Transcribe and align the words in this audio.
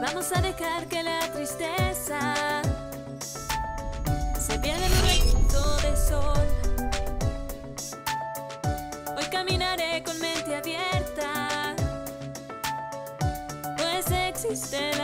Vamos 0.00 0.30
a 0.32 0.42
dejar 0.42 0.86
que 0.86 1.02
la 1.02 1.20
tristeza 1.32 2.62
se 4.38 4.58
pierda 4.58 4.86
en 4.86 4.92
un 4.92 5.02
rayito 5.02 5.76
de 5.78 5.96
sol. 5.96 6.48
Hoy 9.16 9.24
caminaré 9.30 10.02
con 10.04 10.18
mente 10.20 10.54
abierta, 10.54 11.74
pues 13.78 14.10
existe 14.10 14.95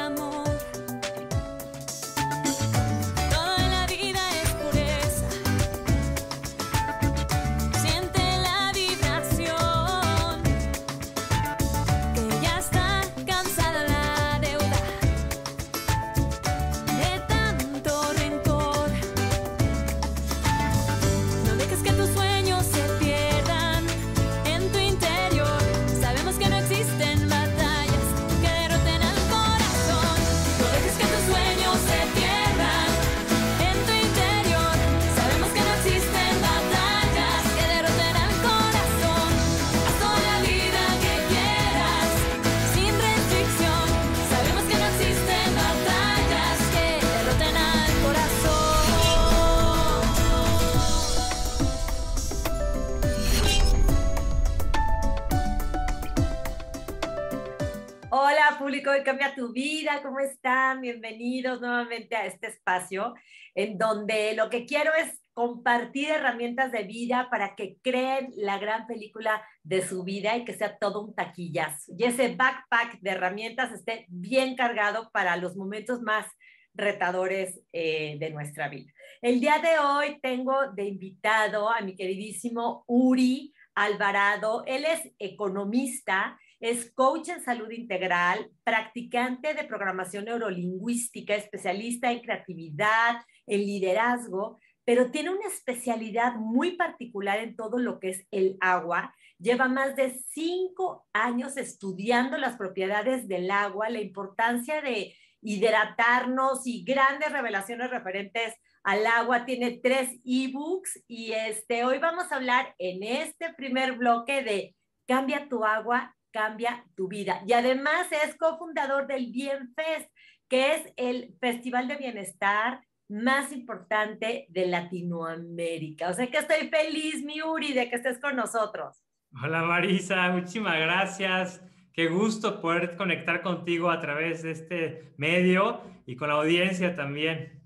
público 58.83 58.98
de 58.98 59.05
Cambia 59.05 59.34
tu 59.36 59.52
Vida, 59.52 60.00
¿cómo 60.02 60.19
están? 60.19 60.80
Bienvenidos 60.80 61.61
nuevamente 61.61 62.16
a 62.16 62.27
este 62.27 62.48
espacio 62.48 63.14
en 63.55 63.78
donde 63.78 64.34
lo 64.34 64.50
que 64.50 64.66
quiero 64.66 64.92
es 64.94 65.20
compartir 65.34 66.08
herramientas 66.08 66.72
de 66.72 66.83
vida 66.83 67.28
para 67.30 67.55
que 67.55 67.77
creen 67.80 68.33
la 68.34 68.58
gran 68.58 68.89
película 68.89 69.41
de 69.62 69.86
su 69.86 70.02
vida 70.02 70.36
y 70.36 70.44
que 70.44 70.55
sea 70.55 70.78
todo 70.78 71.05
un 71.05 71.14
taquillazo. 71.14 71.92
Y 71.97 72.02
ese 72.02 72.34
backpack 72.34 72.98
de 73.00 73.11
herramientas 73.11 73.70
esté 73.70 74.06
bien 74.08 74.56
cargado 74.56 75.11
para 75.12 75.36
los 75.36 75.55
momentos 75.55 76.02
más 76.02 76.27
retadores 76.74 77.61
eh, 77.72 78.17
de 78.19 78.30
nuestra 78.30 78.69
vida. 78.69 78.91
El 79.20 79.39
día 79.39 79.61
de 79.61 79.78
hoy 79.78 80.19
tengo 80.20 80.72
de 80.72 80.86
invitado 80.86 81.70
a 81.70 81.83
mi 81.83 81.94
queridísimo 81.94 82.83
Uri 82.89 83.55
Alvarado. 83.77 84.64
Él 84.67 84.84
es 84.86 85.12
economista, 85.20 86.36
es 86.62 86.92
coach 86.92 87.28
en 87.28 87.42
salud 87.42 87.68
integral, 87.72 88.48
practicante 88.62 89.52
de 89.52 89.64
programación 89.64 90.27
neurolingüística, 90.27 91.34
especialista 91.34 92.12
en 92.12 92.20
creatividad, 92.20 93.16
en 93.48 93.60
liderazgo, 93.66 94.60
pero 94.84 95.10
tiene 95.10 95.30
una 95.30 95.48
especialidad 95.48 96.36
muy 96.36 96.77
particular 96.77 97.40
en 97.40 97.56
todo 97.56 97.78
lo 97.78 97.98
que 97.98 98.10
es 98.10 98.27
el 98.30 98.58
agua. 98.60 99.12
Lleva 99.40 99.66
más 99.66 99.96
de 99.96 100.16
cinco 100.30 101.05
años 101.12 101.56
estudiando 101.56 102.38
las 102.38 102.56
propiedades 102.56 103.27
del 103.27 103.50
agua, 103.50 103.90
la 103.90 104.00
importancia 104.00 104.80
de 104.80 105.16
hidratarnos 105.40 106.64
y 106.64 106.84
grandes 106.84 107.33
revelaciones 107.33 107.90
referentes 107.90 108.55
al 108.84 109.05
agua. 109.08 109.44
Tiene 109.46 109.80
tres 109.83 110.10
ebooks 110.24 111.02
y 111.08 111.33
este, 111.33 111.84
hoy 111.84 111.98
vamos 111.98 112.30
a 112.30 112.36
hablar 112.36 112.77
en 112.79 113.02
este 113.02 113.52
primer 113.55 113.94
bloque 113.94 114.44
de 114.44 114.77
Cambia 115.08 115.48
tu 115.48 115.64
agua, 115.64 116.14
cambia 116.32 116.84
tu 116.96 117.08
vida. 117.08 117.42
Y 117.46 117.52
además 117.52 118.08
es 118.10 118.34
cofundador 118.36 119.06
del 119.06 119.30
Bienfest, 119.30 120.10
que 120.48 120.74
es 120.74 120.92
el 120.96 121.36
festival 121.40 121.88
de 121.88 121.96
bienestar 121.96 122.80
más 123.08 123.52
importante 123.52 124.46
de 124.48 124.66
Latinoamérica. 124.66 126.08
O 126.08 126.14
sea 126.14 126.26
que 126.26 126.38
estoy 126.38 126.68
feliz, 126.68 127.22
mi 127.22 127.42
Uri, 127.42 127.72
de 127.72 127.88
que 127.88 127.96
estés 127.96 128.19
con 128.19 128.37
nosotros. 128.37 129.04
Hola 129.43 129.62
Marisa, 129.62 130.31
muchísimas 130.31 130.78
gracias. 130.78 131.62
Qué 131.93 132.09
gusto 132.09 132.60
poder 132.60 132.97
conectar 132.97 133.43
contigo 133.43 133.91
a 133.91 134.00
través 134.00 134.43
de 134.43 134.53
este 134.53 135.14
medio 135.19 135.82
y 136.06 136.16
con 136.16 136.28
la 136.28 136.34
audiencia 136.34 136.94
también. 136.94 137.62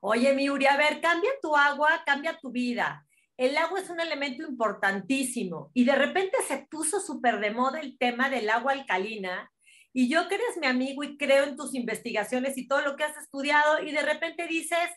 Oye, 0.00 0.34
mi 0.34 0.48
Uri, 0.48 0.66
a 0.66 0.76
ver, 0.76 1.00
cambia 1.00 1.30
tu 1.42 1.56
agua, 1.56 2.02
cambia 2.04 2.38
tu 2.38 2.52
vida. 2.52 3.05
El 3.36 3.56
agua 3.58 3.80
es 3.80 3.90
un 3.90 4.00
elemento 4.00 4.42
importantísimo 4.42 5.70
y 5.74 5.84
de 5.84 5.94
repente 5.94 6.36
se 6.48 6.66
puso 6.70 7.00
súper 7.00 7.38
de 7.40 7.50
moda 7.50 7.80
el 7.80 7.98
tema 7.98 8.30
del 8.30 8.48
agua 8.48 8.72
alcalina. 8.72 9.52
Y 9.92 10.08
yo 10.08 10.28
que 10.28 10.36
eres 10.36 10.56
mi 10.58 10.66
amigo 10.66 11.04
y 11.04 11.16
creo 11.16 11.44
en 11.44 11.56
tus 11.56 11.74
investigaciones 11.74 12.56
y 12.56 12.66
todo 12.66 12.80
lo 12.80 12.96
que 12.96 13.04
has 13.04 13.16
estudiado 13.16 13.82
y 13.82 13.92
de 13.92 14.02
repente 14.02 14.46
dices 14.46 14.88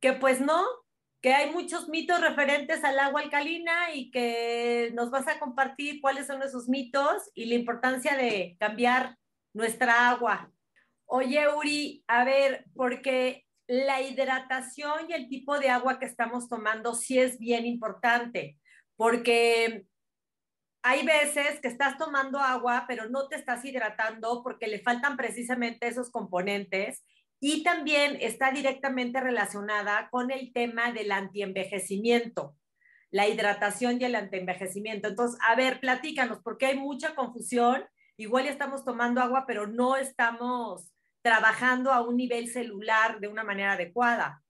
que 0.00 0.12
pues 0.12 0.40
no, 0.40 0.62
que 1.22 1.32
hay 1.32 1.50
muchos 1.50 1.88
mitos 1.88 2.20
referentes 2.20 2.82
al 2.84 2.98
agua 2.98 3.20
alcalina 3.20 3.94
y 3.94 4.10
que 4.10 4.90
nos 4.94 5.10
vas 5.10 5.28
a 5.28 5.38
compartir 5.38 6.00
cuáles 6.00 6.26
son 6.26 6.42
esos 6.42 6.68
mitos 6.68 7.30
y 7.34 7.46
la 7.46 7.54
importancia 7.54 8.16
de 8.16 8.56
cambiar 8.58 9.16
nuestra 9.54 10.10
agua. 10.10 10.50
Oye, 11.06 11.46
Uri, 11.54 12.04
a 12.08 12.24
ver, 12.24 12.64
porque 12.74 13.46
la 13.66 14.02
hidratación 14.02 15.08
y 15.08 15.12
el 15.12 15.28
tipo 15.28 15.58
de 15.58 15.70
agua 15.70 15.98
que 15.98 16.06
estamos 16.06 16.48
tomando 16.48 16.94
sí 16.94 17.18
es 17.18 17.38
bien 17.38 17.66
importante, 17.66 18.58
porque 18.96 19.86
hay 20.82 21.06
veces 21.06 21.60
que 21.60 21.68
estás 21.68 21.96
tomando 21.96 22.40
agua, 22.40 22.86
pero 22.88 23.08
no 23.08 23.28
te 23.28 23.36
estás 23.36 23.64
hidratando 23.64 24.42
porque 24.42 24.66
le 24.66 24.80
faltan 24.80 25.16
precisamente 25.16 25.86
esos 25.86 26.10
componentes 26.10 27.04
y 27.40 27.62
también 27.62 28.18
está 28.20 28.50
directamente 28.50 29.20
relacionada 29.20 30.08
con 30.10 30.30
el 30.30 30.52
tema 30.52 30.92
del 30.92 31.12
antienvejecimiento, 31.12 32.56
la 33.10 33.28
hidratación 33.28 34.00
y 34.00 34.04
el 34.04 34.14
antienvejecimiento. 34.14 35.08
Entonces, 35.08 35.38
a 35.42 35.54
ver, 35.54 35.80
platícanos, 35.80 36.40
porque 36.42 36.66
hay 36.66 36.78
mucha 36.78 37.14
confusión. 37.14 37.84
Igual 38.16 38.44
ya 38.44 38.50
estamos 38.50 38.84
tomando 38.84 39.20
agua, 39.20 39.44
pero 39.46 39.66
no 39.66 39.96
estamos 39.96 40.91
trabajando 41.22 41.92
a 41.92 42.02
un 42.02 42.16
nivel 42.16 42.48
celular 42.48 43.20
de 43.20 43.28
una 43.28 43.44
manera 43.44 43.72
adecuada. 43.72 44.42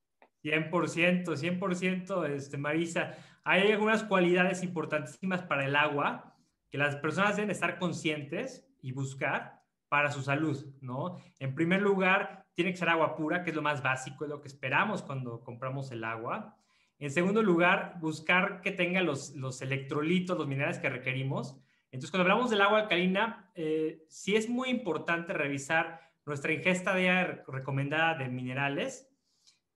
100%, 0.43 1.25
100%, 1.25 2.27
este, 2.31 2.59
Marisa. 2.59 3.15
Hay 3.45 3.71
algunas 3.71 4.03
cualidades 4.03 4.63
importantísimas 4.63 5.43
para 5.43 5.67
el 5.67 5.77
agua 5.77 6.37
que 6.71 6.79
las 6.79 6.97
personas 6.97 7.37
deben 7.37 7.51
estar 7.51 7.79
conscientes 7.79 8.67
y 8.81 8.93
buscar 8.93 9.63
para 9.89 10.11
su 10.11 10.23
salud, 10.23 10.65
¿no? 10.81 11.19
En 11.39 11.55
primer 11.55 11.83
lugar, 11.83 12.47
tiene 12.55 12.71
que 12.71 12.79
ser 12.79 12.89
agua 12.89 13.15
pura, 13.15 13.43
que 13.43 13.51
es 13.51 13.57
lo 13.57 13.63
más 13.63 13.83
básico, 13.83 14.25
es 14.25 14.31
lo 14.31 14.41
que 14.41 14.49
esperamos 14.49 15.03
cuando 15.03 15.43
compramos 15.43 15.91
el 15.93 16.03
agua. 16.03 16.57
En 16.99 17.11
segundo 17.11 17.43
lugar, 17.43 17.99
buscar 18.01 18.63
que 18.63 18.71
tenga 18.71 19.03
los, 19.03 19.35
los 19.37 19.61
electrolitos, 19.61 20.39
los 20.39 20.49
minerales 20.49 20.79
que 20.79 20.89
requerimos. 20.89 21.61
Entonces, 21.91 22.11
cuando 22.11 22.23
hablamos 22.23 22.51
del 22.51 22.63
agua 22.63 22.81
alcalina, 22.81 23.51
eh, 23.55 24.05
sí 24.09 24.35
es 24.35 24.49
muy 24.49 24.71
importante 24.71 25.35
revisar 25.35 26.01
nuestra 26.25 26.53
ingesta 26.53 26.95
diaria 26.95 27.43
recomendada 27.49 28.15
de 28.15 28.29
minerales 28.29 29.09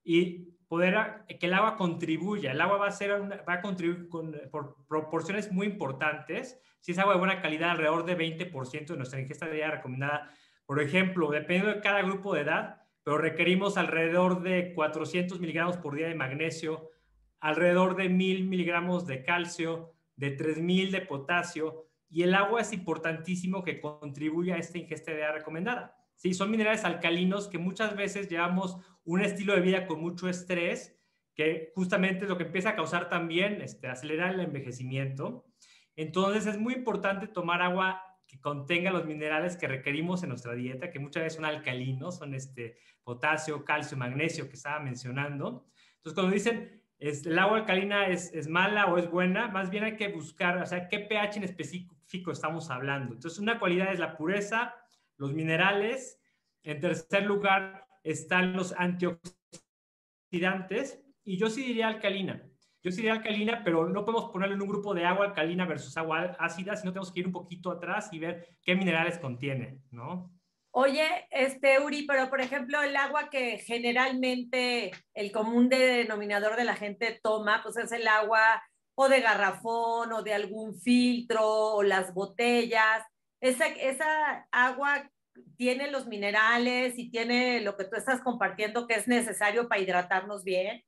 y 0.04 0.56
poder 0.68 1.24
que 1.40 1.46
el 1.46 1.54
agua 1.54 1.76
contribuya. 1.76 2.52
El 2.52 2.60
agua 2.60 2.78
va 2.78 2.88
a, 2.88 2.92
ser 2.92 3.20
una, 3.20 3.42
va 3.42 3.54
a 3.54 3.60
contribuir 3.60 4.08
con, 4.08 4.36
por 4.50 4.76
proporciones 4.88 5.52
muy 5.52 5.66
importantes. 5.66 6.60
Si 6.80 6.92
es 6.92 6.98
agua 6.98 7.14
de 7.14 7.18
buena 7.18 7.40
calidad, 7.40 7.70
alrededor 7.70 8.04
de 8.04 8.16
20% 8.16 8.86
de 8.86 8.96
nuestra 8.96 9.20
ingesta 9.20 9.46
diaria 9.46 9.76
recomendada. 9.76 10.30
Por 10.64 10.80
ejemplo, 10.80 11.30
dependiendo 11.30 11.74
de 11.74 11.80
cada 11.80 12.02
grupo 12.02 12.34
de 12.34 12.42
edad, 12.42 12.82
pero 13.04 13.18
requerimos 13.18 13.76
alrededor 13.76 14.42
de 14.42 14.74
400 14.74 15.38
miligramos 15.38 15.76
por 15.76 15.94
día 15.94 16.08
de 16.08 16.16
magnesio, 16.16 16.90
alrededor 17.38 17.94
de 17.94 18.08
1000 18.08 18.48
miligramos 18.48 19.06
de 19.06 19.22
calcio, 19.22 19.92
de 20.16 20.32
3000 20.32 20.90
de 20.90 21.02
potasio. 21.02 21.86
Y 22.08 22.22
el 22.24 22.34
agua 22.34 22.62
es 22.62 22.72
importantísimo 22.72 23.62
que 23.62 23.80
contribuya 23.80 24.56
a 24.56 24.58
esta 24.58 24.78
ingesta 24.78 25.12
diaria 25.12 25.32
recomendada. 25.32 25.95
Sí, 26.16 26.34
son 26.34 26.50
minerales 26.50 26.84
alcalinos 26.84 27.48
que 27.48 27.58
muchas 27.58 27.94
veces 27.94 28.28
llevamos 28.28 28.78
un 29.04 29.20
estilo 29.20 29.54
de 29.54 29.60
vida 29.60 29.86
con 29.86 30.00
mucho 30.00 30.28
estrés, 30.28 30.98
que 31.34 31.70
justamente 31.74 32.24
es 32.24 32.28
lo 32.28 32.38
que 32.38 32.44
empieza 32.44 32.70
a 32.70 32.76
causar 32.76 33.08
también, 33.08 33.60
este, 33.60 33.88
acelerar 33.88 34.34
el 34.34 34.40
envejecimiento. 34.40 35.46
Entonces 35.94 36.46
es 36.46 36.58
muy 36.58 36.74
importante 36.74 37.28
tomar 37.28 37.62
agua 37.62 38.02
que 38.26 38.40
contenga 38.40 38.90
los 38.90 39.06
minerales 39.06 39.56
que 39.56 39.68
requerimos 39.68 40.22
en 40.22 40.30
nuestra 40.30 40.54
dieta, 40.54 40.90
que 40.90 40.98
muchas 40.98 41.22
veces 41.22 41.36
son 41.36 41.44
alcalinos, 41.44 42.18
son 42.18 42.34
este, 42.34 42.78
potasio, 43.04 43.64
calcio, 43.64 43.96
magnesio 43.96 44.48
que 44.48 44.54
estaba 44.54 44.80
mencionando. 44.80 45.66
Entonces 45.96 46.14
cuando 46.14 46.32
dicen 46.32 46.82
es, 46.98 47.26
el 47.26 47.38
agua 47.38 47.58
alcalina 47.58 48.08
es, 48.08 48.32
es 48.32 48.48
mala 48.48 48.86
o 48.86 48.98
es 48.98 49.10
buena, 49.10 49.48
más 49.48 49.70
bien 49.70 49.84
hay 49.84 49.96
que 49.96 50.08
buscar, 50.08 50.58
o 50.58 50.66
sea, 50.66 50.88
qué 50.88 51.00
pH 51.00 51.36
en 51.36 51.44
específico 51.44 52.32
estamos 52.32 52.70
hablando. 52.70 53.14
Entonces 53.14 53.38
una 53.38 53.58
cualidad 53.58 53.92
es 53.92 53.98
la 53.98 54.16
pureza, 54.16 54.74
los 55.16 55.32
minerales, 55.32 56.20
En 56.62 56.80
tercer 56.80 57.24
lugar 57.24 57.86
están 58.02 58.52
los 58.52 58.74
antioxidantes 58.76 61.00
y 61.24 61.38
yo 61.38 61.48
sí 61.48 61.62
diría 61.62 61.86
alcalina. 61.86 62.42
Yo 62.82 62.90
sí 62.90 62.98
diría 62.98 63.14
alcalina, 63.14 63.62
pero 63.64 63.88
no 63.88 64.04
podemos 64.04 64.30
ponerlo 64.30 64.54
en 64.54 64.62
un 64.62 64.68
grupo 64.68 64.94
de 64.94 65.04
agua 65.04 65.26
alcalina 65.26 65.64
versus 65.64 65.96
agua 65.96 66.36
ácida, 66.38 66.76
sino 66.76 66.92
tenemos 66.92 67.12
que 67.12 67.20
ir 67.20 67.26
un 67.26 67.32
poquito 67.32 67.70
atrás 67.70 68.12
y 68.12 68.18
ver 68.18 68.58
qué 68.62 68.74
minerales 68.74 69.18
contiene, 69.18 69.80
¿no? 69.90 70.32
Oye, 70.70 71.26
este 71.30 71.80
Uri, 71.80 72.06
pero 72.06 72.28
por 72.28 72.40
ejemplo, 72.40 72.82
el 72.82 72.94
agua 72.96 73.30
que 73.30 73.58
generalmente 73.58 74.92
el 75.14 75.32
común 75.32 75.68
denominador 75.68 76.54
de 76.54 76.64
la 76.64 76.76
gente 76.76 77.18
toma, 77.22 77.62
pues 77.62 77.78
es 77.78 77.90
el 77.92 78.06
agua 78.06 78.62
o 78.94 79.08
de 79.08 79.20
garrafón 79.20 80.12
o 80.12 80.22
de 80.22 80.34
algún 80.34 80.78
filtro 80.78 81.40
o 81.42 81.82
las 81.82 82.12
botellas. 82.12 83.02
Esa, 83.40 83.66
esa 83.66 84.48
agua 84.50 85.10
tiene 85.56 85.90
los 85.90 86.06
minerales 86.06 86.98
y 86.98 87.10
tiene 87.10 87.60
lo 87.60 87.76
que 87.76 87.84
tú 87.84 87.96
estás 87.96 88.20
compartiendo 88.20 88.86
que 88.86 88.94
es 88.94 89.08
necesario 89.08 89.68
para 89.68 89.80
hidratarnos 89.80 90.44
bien. 90.44 90.82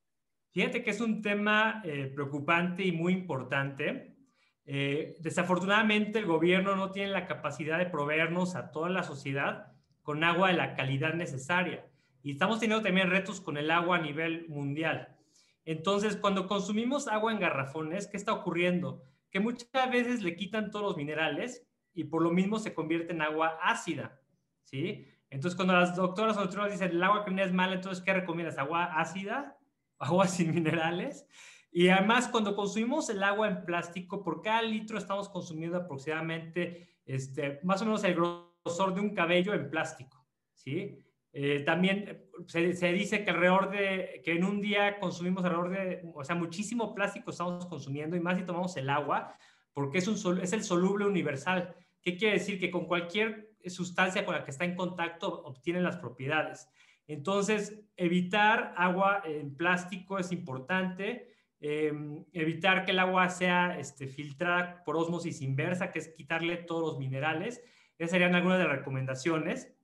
Fíjate 0.52 0.82
que 0.82 0.90
es 0.90 1.00
un 1.00 1.22
tema 1.22 1.82
eh, 1.84 2.10
preocupante 2.14 2.84
y 2.84 2.92
muy 2.92 3.12
importante. 3.12 4.16
Eh, 4.64 5.16
desafortunadamente 5.20 6.18
el 6.18 6.26
gobierno 6.26 6.76
no 6.76 6.90
tiene 6.90 7.10
la 7.10 7.26
capacidad 7.26 7.78
de 7.78 7.86
proveernos 7.86 8.54
a 8.54 8.70
toda 8.70 8.88
la 8.90 9.02
sociedad 9.02 9.72
con 10.02 10.24
agua 10.24 10.48
de 10.48 10.54
la 10.54 10.74
calidad 10.74 11.14
necesaria. 11.14 11.86
Y 12.22 12.32
estamos 12.32 12.60
teniendo 12.60 12.82
también 12.82 13.10
retos 13.10 13.40
con 13.40 13.56
el 13.56 13.70
agua 13.70 13.96
a 13.96 14.02
nivel 14.02 14.48
mundial. 14.48 15.16
Entonces, 15.64 16.16
cuando 16.16 16.48
consumimos 16.48 17.08
agua 17.08 17.30
en 17.30 17.40
garrafones, 17.40 18.06
¿qué 18.06 18.16
está 18.16 18.32
ocurriendo? 18.32 19.04
Que 19.30 19.38
muchas 19.38 19.68
veces 19.90 20.22
le 20.22 20.34
quitan 20.34 20.70
todos 20.70 20.84
los 20.84 20.96
minerales 20.96 21.68
y 21.98 22.04
por 22.04 22.22
lo 22.22 22.30
mismo 22.30 22.60
se 22.60 22.74
convierte 22.74 23.12
en 23.12 23.22
agua 23.22 23.58
ácida, 23.60 24.20
¿sí? 24.62 25.04
Entonces, 25.30 25.56
cuando 25.56 25.74
las 25.74 25.96
doctoras 25.96 26.36
o 26.36 26.42
doctores 26.42 26.74
dicen 26.74 26.92
el 26.92 27.02
agua 27.02 27.24
que 27.24 27.42
es 27.42 27.52
mala, 27.52 27.74
entonces, 27.74 28.04
¿qué 28.04 28.14
recomiendas? 28.14 28.56
¿Agua 28.56 28.84
ácida? 29.00 29.58
¿Agua 29.98 30.28
sin 30.28 30.54
minerales? 30.54 31.26
Y 31.72 31.88
además, 31.88 32.28
cuando 32.28 32.54
consumimos 32.54 33.10
el 33.10 33.20
agua 33.24 33.48
en 33.48 33.64
plástico, 33.64 34.22
por 34.22 34.42
cada 34.42 34.62
litro 34.62 34.96
estamos 34.96 35.28
consumiendo 35.28 35.76
aproximadamente 35.76 37.00
este, 37.04 37.58
más 37.64 37.82
o 37.82 37.84
menos 37.84 38.04
el 38.04 38.14
grosor 38.14 38.94
de 38.94 39.00
un 39.00 39.12
cabello 39.12 39.52
en 39.52 39.68
plástico, 39.68 40.24
¿sí? 40.54 41.04
Eh, 41.32 41.64
también 41.66 42.28
se, 42.46 42.74
se, 42.74 42.92
dice 42.92 43.24
que 43.24 43.30
alrededor 43.32 43.70
de, 43.70 44.22
que 44.24 44.36
en 44.36 44.44
un 44.44 44.60
día 44.60 45.00
consumimos 45.00 45.44
alrededor 45.44 45.70
de, 45.70 46.12
o 46.14 46.22
sea, 46.22 46.36
muchísimo 46.36 46.94
plástico 46.94 47.32
estamos 47.32 47.66
consumiendo 47.66 48.14
y 48.14 48.20
más 48.20 48.38
si 48.38 48.44
tomamos 48.44 48.76
el 48.76 48.88
agua, 48.88 49.36
porque 49.78 49.98
es, 49.98 50.08
un, 50.08 50.40
es 50.40 50.52
el 50.52 50.64
soluble 50.64 51.06
universal. 51.06 51.74
¿Qué 52.02 52.16
quiere 52.16 52.38
decir? 52.38 52.58
Que 52.58 52.70
con 52.70 52.86
cualquier 52.86 53.52
sustancia 53.66 54.24
con 54.24 54.34
la 54.34 54.44
que 54.44 54.50
está 54.50 54.64
en 54.64 54.76
contacto 54.76 55.42
obtienen 55.44 55.82
las 55.82 55.96
propiedades. 55.96 56.68
Entonces, 57.06 57.80
evitar 57.96 58.74
agua 58.76 59.22
en 59.24 59.56
plástico 59.56 60.18
es 60.18 60.30
importante. 60.32 61.32
Eh, 61.60 61.92
evitar 62.32 62.84
que 62.84 62.92
el 62.92 62.98
agua 63.00 63.28
sea 63.30 63.78
este, 63.78 64.06
filtrada 64.06 64.84
por 64.84 64.96
osmosis 64.96 65.40
inversa, 65.42 65.90
que 65.90 65.98
es 65.98 66.08
quitarle 66.08 66.56
todos 66.58 66.82
los 66.82 66.98
minerales. 66.98 67.62
Esas 67.98 68.12
serían 68.12 68.34
algunas 68.34 68.58
de 68.58 68.64
las 68.64 68.76
recomendaciones. 68.76 69.74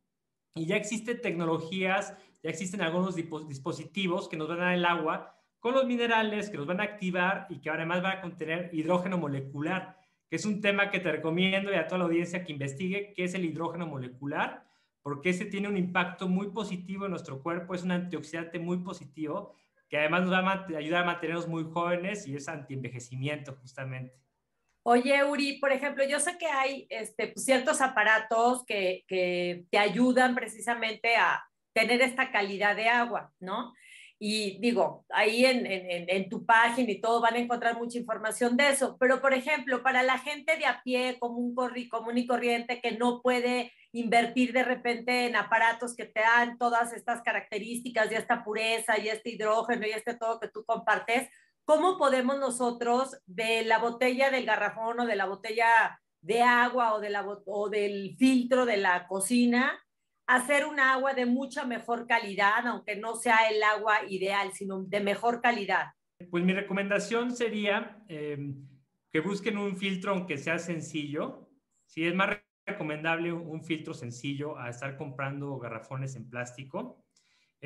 Y 0.55 0.67
ya 0.67 0.77
existen 0.77 1.21
tecnologías, 1.21 2.17
ya 2.43 2.51
existen 2.51 2.81
algunos 2.81 3.17
dispositivos 3.17 4.29
que 4.29 4.37
nos 4.37 4.49
van 4.49 4.61
a 4.61 4.65
dar 4.67 4.75
el 4.75 4.85
agua 4.85 5.35
con 5.59 5.75
los 5.75 5.87
minerales, 5.87 6.51
que 6.51 6.59
nos 6.59 6.67
van 6.67 6.81
a 6.81 6.85
activar 6.85 7.47
y 7.49 7.61
que 7.61 7.71
además 7.71 8.03
van 8.03 8.19
a 8.19 8.21
contener 8.21 8.69
hidrógeno 8.73 9.17
molecular, 9.19 9.99
que 10.29 10.37
es 10.37 10.45
un 10.45 10.61
tema 10.61 10.91
que 10.91 11.01
te 11.01 11.13
recomiendo 11.13 11.73
y 11.73 11.77
a 11.77 11.87
toda 11.87 11.99
la 11.99 12.05
audiencia 12.05 12.45
que 12.45 12.53
investigue 12.53 13.13
qué 13.15 13.25
es 13.25 13.35
el 13.35 13.45
hidrógeno 13.45 13.87
molecular, 13.87 14.65
porque 15.03 15.31
ese 15.31 15.45
tiene 15.45 15.69
un 15.69 15.77
impacto 15.77 16.29
muy 16.29 16.51
positivo 16.51 17.05
en 17.05 17.11
nuestro 17.11 17.43
cuerpo, 17.43 17.75
es 17.75 17.83
un 17.83 17.93
antioxidante 17.93 18.59
muy 18.59 18.79
positivo, 18.79 19.55
que 19.89 19.99
además 19.99 20.23
nos 20.23 20.33
va 20.33 20.51
a 20.51 20.79
ayudar 20.79 21.03
a 21.03 21.07
mantenernos 21.07 21.47
muy 21.47 21.65
jóvenes 21.65 22.27
y 22.27 22.37
es 22.37 22.49
antienvejecimiento 22.49 23.55
justamente. 23.61 24.15
Oye, 24.83 25.25
Uri, 25.25 25.59
por 25.59 25.73
ejemplo, 25.73 26.05
yo 26.05 26.21
sé 26.21 26.37
que 26.37 26.47
hay 26.47 26.87
este, 26.91 27.29
pues, 27.29 27.45
ciertos 27.45 27.81
aparatos 27.81 28.65
que, 28.67 29.05
que, 29.09 29.65
te 29.71 29.79
ayudan 29.79 30.35
precisamente 30.35 31.17
a 31.17 31.43
tener 31.73 32.03
esta 32.03 32.31
calidad 32.31 32.77
de 32.77 32.89
agua, 32.89 33.33
¿no? 33.41 33.73
Y 34.19 34.59
digo, 34.61 35.05
ahí 35.11 35.45
en, 35.45 35.67
en, 35.67 36.09
en, 36.09 36.29
tu 36.29 36.47
página 36.47 36.91
y 36.91 37.01
todo 37.01 37.21
van 37.21 37.35
a 37.35 37.39
encontrar 37.39 37.77
mucha 37.77 37.99
información 37.99 38.57
de 38.57 38.69
eso. 38.69 38.97
Pero, 38.99 39.21
por 39.21 39.35
ejemplo, 39.35 39.83
para 39.83 40.03
la 40.03 40.19
gente 40.19 40.57
de 40.57 40.67
a 40.67 40.83
pie, 40.83 41.19
común, 41.19 41.55
común 41.91 42.19
y 42.19 42.27
corriente, 42.27 42.81
que 42.81 42.93
no 42.93 43.21
puede 43.23 43.73
invertir 43.93 44.53
de 44.53 44.65
repente 44.65 45.27
en 45.27 45.37
aparatos 45.37 45.95
que 45.95 46.07
te 46.07 46.21
dan 46.21 46.59
todas 46.59 46.93
estas 46.93 47.23
características 47.23 48.11
y 48.11 48.15
esta 48.15 48.45
pureza 48.45 48.99
y 48.99 49.09
este 49.09 49.31
hidrógeno 49.31 49.87
y 49.87 49.91
este 49.91 50.15
todo 50.15 50.41
que 50.41 50.49
tú 50.49 50.65
compartes, 50.65 51.29
¿cómo 51.65 51.99
podemos 51.99 52.39
nosotros 52.39 53.19
de 53.27 53.65
la 53.65 53.79
botella 53.79 54.31
del 54.31 54.47
garrafón 54.47 55.01
o 55.01 55.07
de 55.07 55.17
la 55.17 55.27
botella 55.27 56.01
de 56.23 56.43
agua 56.43 56.95
o, 56.95 57.01
de 57.01 57.11
la, 57.11 57.27
o 57.27 57.69
del 57.69 58.17
filtro 58.17 58.65
de 58.65 58.79
la 58.79 59.07
cocina 59.07 59.79
hacer 60.27 60.67
un 60.67 60.81
agua 60.81 61.15
de 61.15 61.27
mucha 61.27 61.65
mejor 61.65 62.07
calidad, 62.07 62.67
aunque 62.67 62.97
no 62.97 63.17
sea 63.17 63.49
el 63.51 63.63
agua 63.63 63.99
ideal, 64.09 64.53
sino 64.53 64.83
de 64.83 65.01
mejor 65.01 65.41
calidad? 65.41 65.89
Pues 66.31 66.45
mi 66.45 66.53
recomendación 66.53 67.35
sería 67.35 68.03
eh, 68.09 68.39
que 69.11 69.21
busquen 69.21 69.59
un 69.59 69.77
filtro 69.77 70.13
aunque 70.13 70.39
sea 70.39 70.59
sencillo. 70.59 71.49
Si 71.87 72.07
es 72.07 72.15
más 72.15 72.39
recomendable 72.67 73.33
un 73.33 73.63
filtro 73.63 73.95
sencillo 73.95 74.59
a 74.59 74.71
estar 74.71 74.97
comprando 74.97 75.59
garrafones 75.59 76.17
en 76.17 76.29
plástico. 76.29 77.05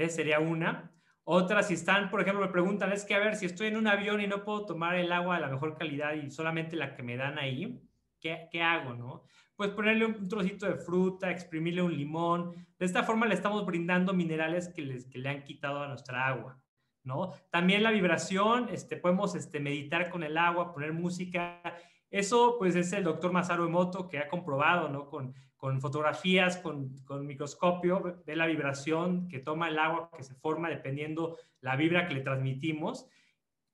Sería 0.08 0.40
una. 0.40 0.92
Otra, 1.24 1.62
si 1.62 1.74
están, 1.74 2.08
por 2.08 2.20
ejemplo, 2.20 2.44
me 2.44 2.52
preguntan, 2.52 2.92
es 2.92 3.04
que 3.04 3.14
a 3.14 3.18
ver, 3.18 3.36
si 3.36 3.46
estoy 3.46 3.66
en 3.68 3.76
un 3.76 3.86
avión 3.86 4.20
y 4.20 4.26
no 4.26 4.44
puedo 4.44 4.64
tomar 4.64 4.96
el 4.96 5.12
agua 5.12 5.34
de 5.34 5.42
la 5.42 5.48
mejor 5.48 5.76
calidad 5.76 6.14
y 6.14 6.30
solamente 6.30 6.76
la 6.76 6.94
que 6.94 7.02
me 7.02 7.16
dan 7.16 7.38
ahí, 7.38 7.82
¿qué, 8.20 8.48
qué 8.50 8.62
hago, 8.62 8.94
no? 8.94 9.24
Pues 9.58 9.70
ponerle 9.70 10.06
un 10.06 10.28
trocito 10.28 10.66
de 10.66 10.76
fruta, 10.76 11.32
exprimirle 11.32 11.82
un 11.82 11.92
limón. 11.92 12.54
De 12.78 12.86
esta 12.86 13.02
forma 13.02 13.26
le 13.26 13.34
estamos 13.34 13.66
brindando 13.66 14.12
minerales 14.14 14.68
que, 14.68 14.82
les, 14.82 15.06
que 15.06 15.18
le 15.18 15.30
han 15.30 15.42
quitado 15.42 15.82
a 15.82 15.88
nuestra 15.88 16.28
agua, 16.28 16.62
¿no? 17.02 17.32
También 17.50 17.82
la 17.82 17.90
vibración, 17.90 18.68
este, 18.70 18.96
podemos 18.96 19.34
este, 19.34 19.58
meditar 19.58 20.10
con 20.10 20.22
el 20.22 20.38
agua, 20.38 20.72
poner 20.72 20.92
música. 20.92 21.60
Eso, 22.08 22.54
pues, 22.56 22.76
es 22.76 22.92
el 22.92 23.02
doctor 23.02 23.32
Masaru 23.32 23.64
Emoto 23.64 24.08
que 24.08 24.18
ha 24.18 24.28
comprobado, 24.28 24.88
¿no? 24.90 25.10
Con, 25.10 25.34
con 25.56 25.80
fotografías, 25.80 26.58
con, 26.58 26.96
con, 27.04 27.26
microscopio, 27.26 28.22
ve 28.24 28.36
la 28.36 28.46
vibración 28.46 29.26
que 29.26 29.40
toma 29.40 29.70
el 29.70 29.80
agua 29.80 30.08
que 30.16 30.22
se 30.22 30.36
forma 30.36 30.70
dependiendo 30.70 31.36
la 31.62 31.74
vibra 31.74 32.06
que 32.06 32.14
le 32.14 32.20
transmitimos. 32.20 33.08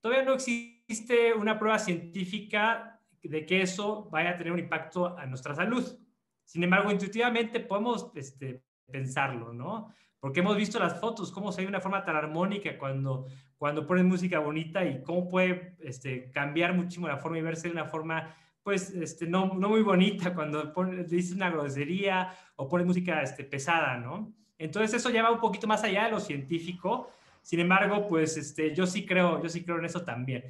Todavía 0.01 0.25
no 0.25 0.33
existe 0.33 1.35
una 1.35 1.59
prueba 1.59 1.77
científica 1.77 2.94
de 3.27 3.45
que 3.45 3.61
eso 3.61 4.09
vaya 4.11 4.31
a 4.31 4.37
tener 4.37 4.53
un 4.53 4.59
impacto 4.59 5.17
a 5.17 5.25
nuestra 5.25 5.55
salud. 5.55 5.85
Sin 6.43 6.63
embargo, 6.63 6.91
intuitivamente 6.91 7.59
podemos 7.59 8.11
este, 8.15 8.63
pensarlo, 8.91 9.53
¿no? 9.53 9.93
Porque 10.19 10.39
hemos 10.39 10.57
visto 10.57 10.79
las 10.79 10.99
fotos, 10.99 11.31
cómo 11.31 11.51
se 11.51 11.61
ve 11.61 11.67
una 11.67 11.81
forma 11.81 12.03
tan 12.03 12.15
armónica 12.15 12.77
cuando, 12.77 13.27
cuando 13.57 13.85
ponen 13.85 14.07
música 14.07 14.39
bonita 14.39 14.83
y 14.83 15.03
cómo 15.03 15.29
puede 15.29 15.75
este, 15.79 16.31
cambiar 16.31 16.73
muchísimo 16.73 17.07
la 17.07 17.17
forma 17.17 17.37
y 17.37 17.41
verse 17.41 17.67
de 17.67 17.73
una 17.73 17.85
forma 17.85 18.35
pues, 18.65 18.89
este, 18.89 19.27
no, 19.27 19.53
no 19.53 19.69
muy 19.69 19.83
bonita 19.83 20.33
cuando 20.33 20.73
pone, 20.73 21.03
dice 21.03 21.35
una 21.35 21.51
grosería 21.51 22.33
o 22.55 22.67
pone 22.67 22.83
música 22.83 23.21
este, 23.21 23.43
pesada, 23.43 23.97
¿no? 23.97 24.33
Entonces 24.57 24.95
eso 24.95 25.11
ya 25.11 25.21
va 25.21 25.31
un 25.31 25.39
poquito 25.39 25.67
más 25.67 25.83
allá 25.83 26.05
de 26.05 26.11
lo 26.11 26.19
científico. 26.19 27.11
Sin 27.43 27.59
embargo, 27.59 28.07
pues 28.07 28.37
este, 28.37 28.73
yo 28.73 28.87
sí 28.87 29.05
creo, 29.05 29.39
yo 29.43 29.49
sí 29.49 29.63
creo 29.63 29.77
en 29.77 29.85
eso 29.85 30.03
también. 30.03 30.45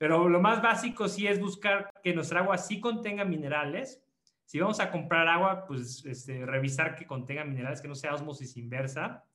Pero 0.00 0.30
lo 0.30 0.40
más 0.40 0.62
básico 0.62 1.08
sí 1.08 1.26
es 1.26 1.38
buscar 1.38 1.92
que 2.02 2.14
nuestra 2.14 2.40
agua 2.40 2.56
sí 2.56 2.80
contenga 2.80 3.22
minerales. 3.22 4.02
Si 4.46 4.58
vamos 4.58 4.80
a 4.80 4.90
comprar 4.90 5.28
agua, 5.28 5.66
pues 5.66 6.02
este, 6.06 6.46
revisar 6.46 6.96
que 6.96 7.06
contenga 7.06 7.44
minerales, 7.44 7.82
que 7.82 7.88
no 7.88 7.94
sea 7.94 8.14
osmosis 8.14 8.56
inversa, 8.56 9.26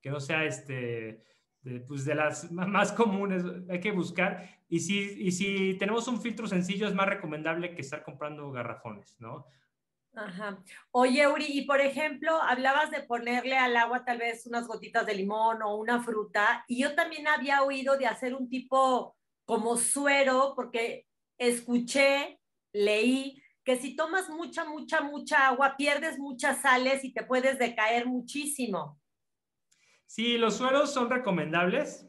que 0.00 0.08
no 0.08 0.20
sea 0.20 0.46
este, 0.46 1.22
de, 1.60 1.80
pues 1.80 2.06
de 2.06 2.14
las 2.14 2.50
más 2.52 2.92
comunes, 2.92 3.44
hay 3.68 3.80
que 3.80 3.92
buscar. 3.92 4.48
Y 4.66 4.80
si, 4.80 4.98
y 4.98 5.30
si 5.30 5.74
tenemos 5.74 6.08
un 6.08 6.18
filtro 6.18 6.46
sencillo, 6.46 6.88
es 6.88 6.94
más 6.94 7.06
recomendable 7.06 7.74
que 7.74 7.82
estar 7.82 8.02
comprando 8.02 8.50
garrafones, 8.50 9.16
¿no? 9.18 9.44
Ajá. 10.14 10.56
Oye, 10.92 11.28
Uri, 11.28 11.48
y 11.50 11.66
por 11.66 11.82
ejemplo, 11.82 12.40
hablabas 12.40 12.90
de 12.90 13.02
ponerle 13.02 13.58
al 13.58 13.76
agua 13.76 14.06
tal 14.06 14.16
vez 14.16 14.46
unas 14.46 14.66
gotitas 14.66 15.04
de 15.04 15.16
limón 15.16 15.60
o 15.60 15.76
una 15.76 16.02
fruta, 16.02 16.64
y 16.66 16.80
yo 16.80 16.94
también 16.94 17.28
había 17.28 17.62
oído 17.62 17.98
de 17.98 18.06
hacer 18.06 18.34
un 18.34 18.48
tipo 18.48 19.18
como 19.44 19.76
suero, 19.76 20.52
porque 20.56 21.06
escuché, 21.38 22.40
leí 22.72 23.42
que 23.64 23.76
si 23.76 23.96
tomas 23.96 24.28
mucha, 24.28 24.64
mucha, 24.64 25.00
mucha 25.00 25.48
agua, 25.48 25.76
pierdes 25.76 26.18
muchas 26.18 26.60
sales 26.60 27.02
y 27.02 27.12
te 27.12 27.24
puedes 27.24 27.58
decaer 27.58 28.06
muchísimo. 28.06 29.00
Sí, 30.06 30.36
los 30.36 30.56
sueros 30.56 30.92
son 30.92 31.10
recomendables, 31.10 32.06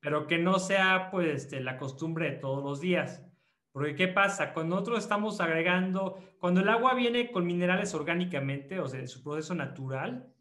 pero 0.00 0.26
que 0.26 0.38
no 0.38 0.58
sea 0.60 1.10
pues 1.10 1.44
este, 1.44 1.60
la 1.60 1.78
costumbre 1.78 2.30
de 2.30 2.36
todos 2.36 2.62
los 2.62 2.80
días. 2.80 3.24
Porque 3.72 3.96
¿qué 3.96 4.08
pasa? 4.08 4.54
Cuando 4.54 4.76
nosotros 4.76 5.00
estamos 5.00 5.40
agregando, 5.40 6.18
cuando 6.38 6.60
el 6.60 6.68
agua 6.68 6.94
viene 6.94 7.30
con 7.30 7.46
minerales 7.46 7.92
orgánicamente, 7.94 8.80
o 8.80 8.88
sea, 8.88 9.04
su 9.06 9.22
proceso 9.22 9.54
natural, 9.54 10.32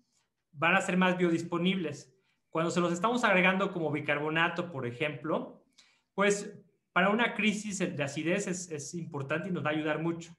van 0.52 0.76
a 0.76 0.82
ser 0.82 0.98
más 0.98 1.18
biodisponibles. 1.18 2.16
Cuando 2.50 2.72
se 2.72 2.80
los 2.80 2.94
estamos 2.94 3.24
agregando 3.24 3.72
como 3.72 3.92
bicarbonato, 3.92 4.72
por 4.72 4.86
ejemplo, 4.86 5.64
pues 6.18 6.52
para 6.94 7.12
una 7.12 7.36
crisis 7.36 7.78
de 7.78 8.04
acidez 8.04 8.48
es, 8.48 8.94
importante 8.96 9.50
y 9.50 9.52
nos 9.52 9.64
va 9.64 9.70
a 9.70 9.74
ayudar 9.74 10.02
mucho. 10.02 10.36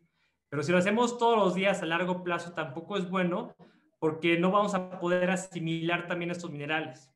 Pero 0.49 0.65
si 0.65 0.73
lo 0.73 0.79
hacemos 0.79 1.19
todos 1.19 1.39
los 1.39 1.55
días 1.55 1.81
a 1.81 1.87
largo 1.87 2.25
plazo, 2.25 2.53
tampoco 2.53 2.97
es 2.97 3.09
bueno 3.09 3.55
porque 4.01 4.41
no 4.41 4.51
vamos 4.51 4.75
a 4.75 4.99
poder 4.99 5.31
asimilar 5.31 6.09
también 6.09 6.33
estos 6.33 6.51
minerales. 6.51 7.13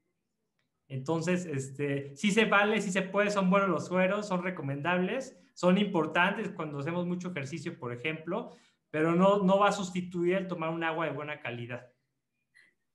Entonces, 0.86 1.44
este, 1.44 2.14
sí 2.14 2.30
se 2.30 2.44
vale, 2.44 2.80
sí 2.80 2.92
se 2.92 3.02
puede, 3.02 3.32
son 3.32 3.50
buenos 3.50 3.68
los 3.68 3.88
sueros, 3.88 4.28
son 4.28 4.44
recomendables, 4.44 5.36
son 5.54 5.76
importantes 5.76 6.50
cuando 6.50 6.78
hacemos 6.78 7.04
mucho 7.04 7.32
ejercicio, 7.32 7.76
por 7.76 7.92
ejemplo, 7.92 8.56
pero 8.92 9.16
no, 9.16 9.42
no 9.42 9.58
va 9.58 9.70
a 9.70 9.72
sustituir 9.72 10.36
el 10.36 10.46
tomar 10.46 10.70
un 10.70 10.84
agua 10.84 11.06
de 11.06 11.12
buena 11.12 11.40
calidad. 11.40 11.90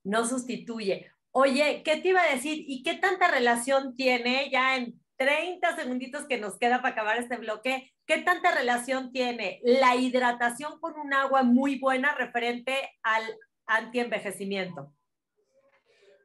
No 0.06 0.26
sustituye. 0.26 1.12
Oye, 1.32 1.82
¿qué 1.84 1.98
te 1.98 2.08
iba 2.08 2.22
a 2.22 2.34
decir? 2.34 2.64
¿Y 2.66 2.84
qué 2.84 2.94
tanta 2.94 3.30
relación 3.30 3.98
tiene 3.98 4.50
ya 4.50 4.78
en 4.78 4.98
30 5.18 5.76
segunditos 5.76 6.26
que 6.26 6.40
nos 6.40 6.58
queda 6.58 6.82
para 6.82 6.94
acabar 6.94 7.18
este 7.18 7.38
bloque? 7.38 7.92
¿Qué 8.06 8.20
tanta 8.20 8.56
relación 8.56 9.12
tiene 9.12 9.60
la 9.64 9.96
hidratación 9.96 10.80
con 10.80 10.98
un 11.00 11.14
agua 11.14 11.44
muy 11.44 11.80
buena 11.80 12.16
referente 12.16 12.74
al 13.04 13.24
antienvejecimiento? 13.66 14.94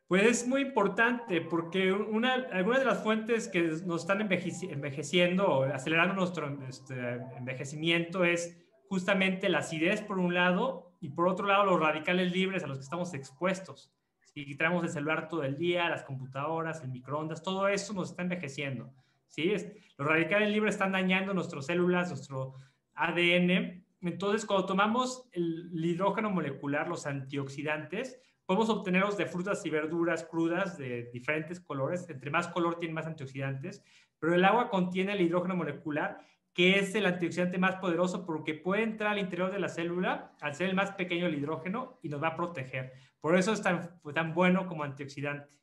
Pues 0.06 0.24
es 0.24 0.46
muy 0.46 0.60
importante 0.60 1.40
porque 1.40 1.90
una, 1.90 2.34
algunas 2.52 2.80
de 2.80 2.84
las 2.84 3.02
fuentes 3.02 3.48
que 3.48 3.62
nos 3.86 4.02
están 4.02 4.20
envejeciendo 4.20 5.46
o 5.46 5.64
acelerando 5.64 6.14
nuestro 6.14 6.54
este, 6.68 7.14
envejecimiento 7.38 8.22
es 8.22 8.62
justamente 8.90 9.48
la 9.48 9.60
acidez 9.60 10.02
por 10.02 10.18
un 10.18 10.34
lado 10.34 10.94
y 11.00 11.08
por 11.08 11.28
otro 11.28 11.46
lado 11.46 11.64
los 11.64 11.80
radicales 11.80 12.30
libres 12.30 12.62
a 12.62 12.66
los 12.66 12.76
que 12.76 12.84
estamos 12.84 13.14
expuestos. 13.14 13.90
Si 14.34 14.56
traemos 14.56 14.82
el 14.84 14.90
celular 14.90 15.28
todo 15.28 15.42
el 15.42 15.56
día, 15.56 15.88
las 15.88 16.04
computadoras, 16.04 16.82
el 16.82 16.90
microondas, 16.90 17.42
todo 17.42 17.68
eso 17.68 17.92
nos 17.92 18.10
está 18.10 18.22
envejeciendo. 18.22 18.92
¿sí? 19.26 19.52
Los 19.98 20.08
radicales 20.08 20.50
libres 20.50 20.74
están 20.74 20.92
dañando 20.92 21.34
nuestras 21.34 21.66
células, 21.66 22.08
nuestro 22.08 22.54
ADN. 22.94 23.84
Entonces, 24.00 24.46
cuando 24.46 24.66
tomamos 24.66 25.28
el 25.32 25.70
hidrógeno 25.84 26.30
molecular, 26.30 26.88
los 26.88 27.06
antioxidantes, 27.06 28.18
podemos 28.46 28.70
obtenerlos 28.70 29.16
de 29.16 29.26
frutas 29.26 29.64
y 29.64 29.70
verduras 29.70 30.24
crudas 30.24 30.78
de 30.78 31.10
diferentes 31.12 31.60
colores. 31.60 32.08
Entre 32.08 32.30
más 32.30 32.48
color 32.48 32.78
tiene 32.78 32.94
más 32.94 33.06
antioxidantes, 33.06 33.84
pero 34.18 34.34
el 34.34 34.44
agua 34.44 34.70
contiene 34.70 35.12
el 35.12 35.20
hidrógeno 35.20 35.56
molecular, 35.56 36.18
que 36.54 36.78
es 36.78 36.94
el 36.94 37.06
antioxidante 37.06 37.58
más 37.58 37.76
poderoso 37.76 38.26
porque 38.26 38.54
puede 38.54 38.82
entrar 38.82 39.12
al 39.12 39.18
interior 39.18 39.50
de 39.50 39.58
la 39.58 39.68
célula 39.68 40.32
al 40.40 40.54
ser 40.54 40.68
el 40.68 40.74
más 40.74 40.92
pequeño 40.92 41.26
el 41.26 41.34
hidrógeno 41.34 41.98
y 42.02 42.08
nos 42.08 42.22
va 42.22 42.28
a 42.28 42.36
proteger. 42.36 42.92
Por 43.20 43.38
eso 43.38 43.52
es 43.52 43.62
tan, 43.62 44.00
tan 44.14 44.34
bueno 44.34 44.66
como 44.66 44.82
antioxidante. 44.82 45.56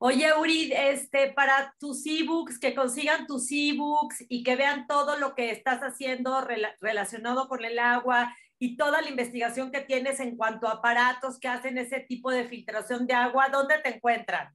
Oye, 0.00 0.26
Uri, 0.38 0.72
este, 0.72 1.32
para 1.32 1.74
tus 1.80 2.06
ebooks, 2.06 2.60
que 2.60 2.72
consigan 2.72 3.26
tus 3.26 3.50
ebooks 3.50 4.24
y 4.28 4.44
que 4.44 4.54
vean 4.54 4.86
todo 4.86 5.18
lo 5.18 5.34
que 5.34 5.50
estás 5.50 5.80
haciendo 5.80 6.46
relacionado 6.80 7.48
con 7.48 7.64
el 7.64 7.80
agua 7.80 8.32
y 8.60 8.76
toda 8.76 9.02
la 9.02 9.08
investigación 9.08 9.72
que 9.72 9.80
tienes 9.80 10.20
en 10.20 10.36
cuanto 10.36 10.68
a 10.68 10.74
aparatos 10.74 11.40
que 11.40 11.48
hacen 11.48 11.78
ese 11.78 12.00
tipo 12.00 12.30
de 12.30 12.44
filtración 12.44 13.06
de 13.06 13.14
agua, 13.14 13.48
¿dónde 13.50 13.74
te 13.82 13.96
encuentran? 13.96 14.48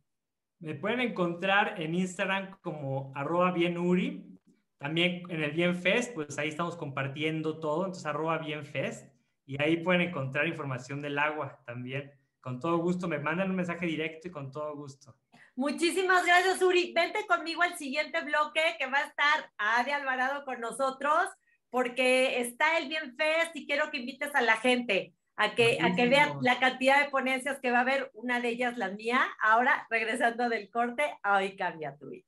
Me 0.60 0.75
pueden 0.75 1.01
encontrar 1.01 1.82
en 1.82 1.94
Instagram 1.94 2.58
como 2.62 3.12
arroba 3.13 3.51
bienuri. 3.51 4.33
También 4.84 5.24
en 5.30 5.42
el 5.42 5.52
Bienfest, 5.52 6.13
pues 6.13 6.38
ahí 6.38 6.50
estamos 6.50 6.75
compartiendo 6.75 7.58
todo, 7.62 7.86
entonces 7.86 8.06
arroba 8.06 8.38
Bienfest. 8.40 9.08
Y 9.46 9.56
ahí 9.62 9.78
pueden 9.78 10.02
encontrar 10.02 10.46
información 10.46 11.02
del 11.02 11.18
agua 11.20 11.58
también. 11.66 12.12
Con 12.42 12.60
todo 12.60 12.80
gusto, 12.80 13.08
me 13.08 13.18
mandan 13.18 13.50
un 13.50 13.56
mensaje 13.56 13.86
directo 13.86 14.28
y 14.28 14.32
con 14.32 14.52
todo 14.52 14.75
gusto. 14.75 15.16
Muchísimas 15.56 16.25
gracias, 16.25 16.62
Uri. 16.62 16.92
Vente 16.94 17.25
conmigo 17.25 17.62
al 17.62 17.78
siguiente 17.78 18.25
bloque 18.25 18.60
que 18.78 18.88
va 18.88 18.98
a 18.98 19.06
estar 19.06 19.52
Adi 19.58 19.92
Alvarado 19.92 20.44
con 20.44 20.60
nosotros 20.60 21.30
porque 21.70 22.42
está 22.42 22.78
el 22.78 22.90
Bienfest 22.90 23.56
y 23.56 23.66
quiero 23.66 23.90
que 23.90 24.00
invites 24.00 24.36
a 24.36 24.42
la 24.42 24.58
gente 24.58 25.13
a 25.38 25.56
que, 25.56 25.80
a 25.82 25.96
que 25.96 26.10
vean 26.10 26.40
la 26.42 26.60
cantidad 26.60 27.02
de 27.02 27.10
ponencias 27.10 27.58
que 27.62 27.72
va 27.72 27.78
a 27.78 27.82
haber, 27.84 28.12
una 28.16 28.42
de 28.42 28.50
ellas 28.50 28.78
la 28.78 28.90
mía. 28.90 29.22
Ahora, 29.42 29.88
regresando 29.90 30.50
del 30.50 30.70
corte, 30.70 31.06
hoy 31.24 31.56
cambia 31.56 31.96
tu 31.96 32.10
vida. 32.10 32.28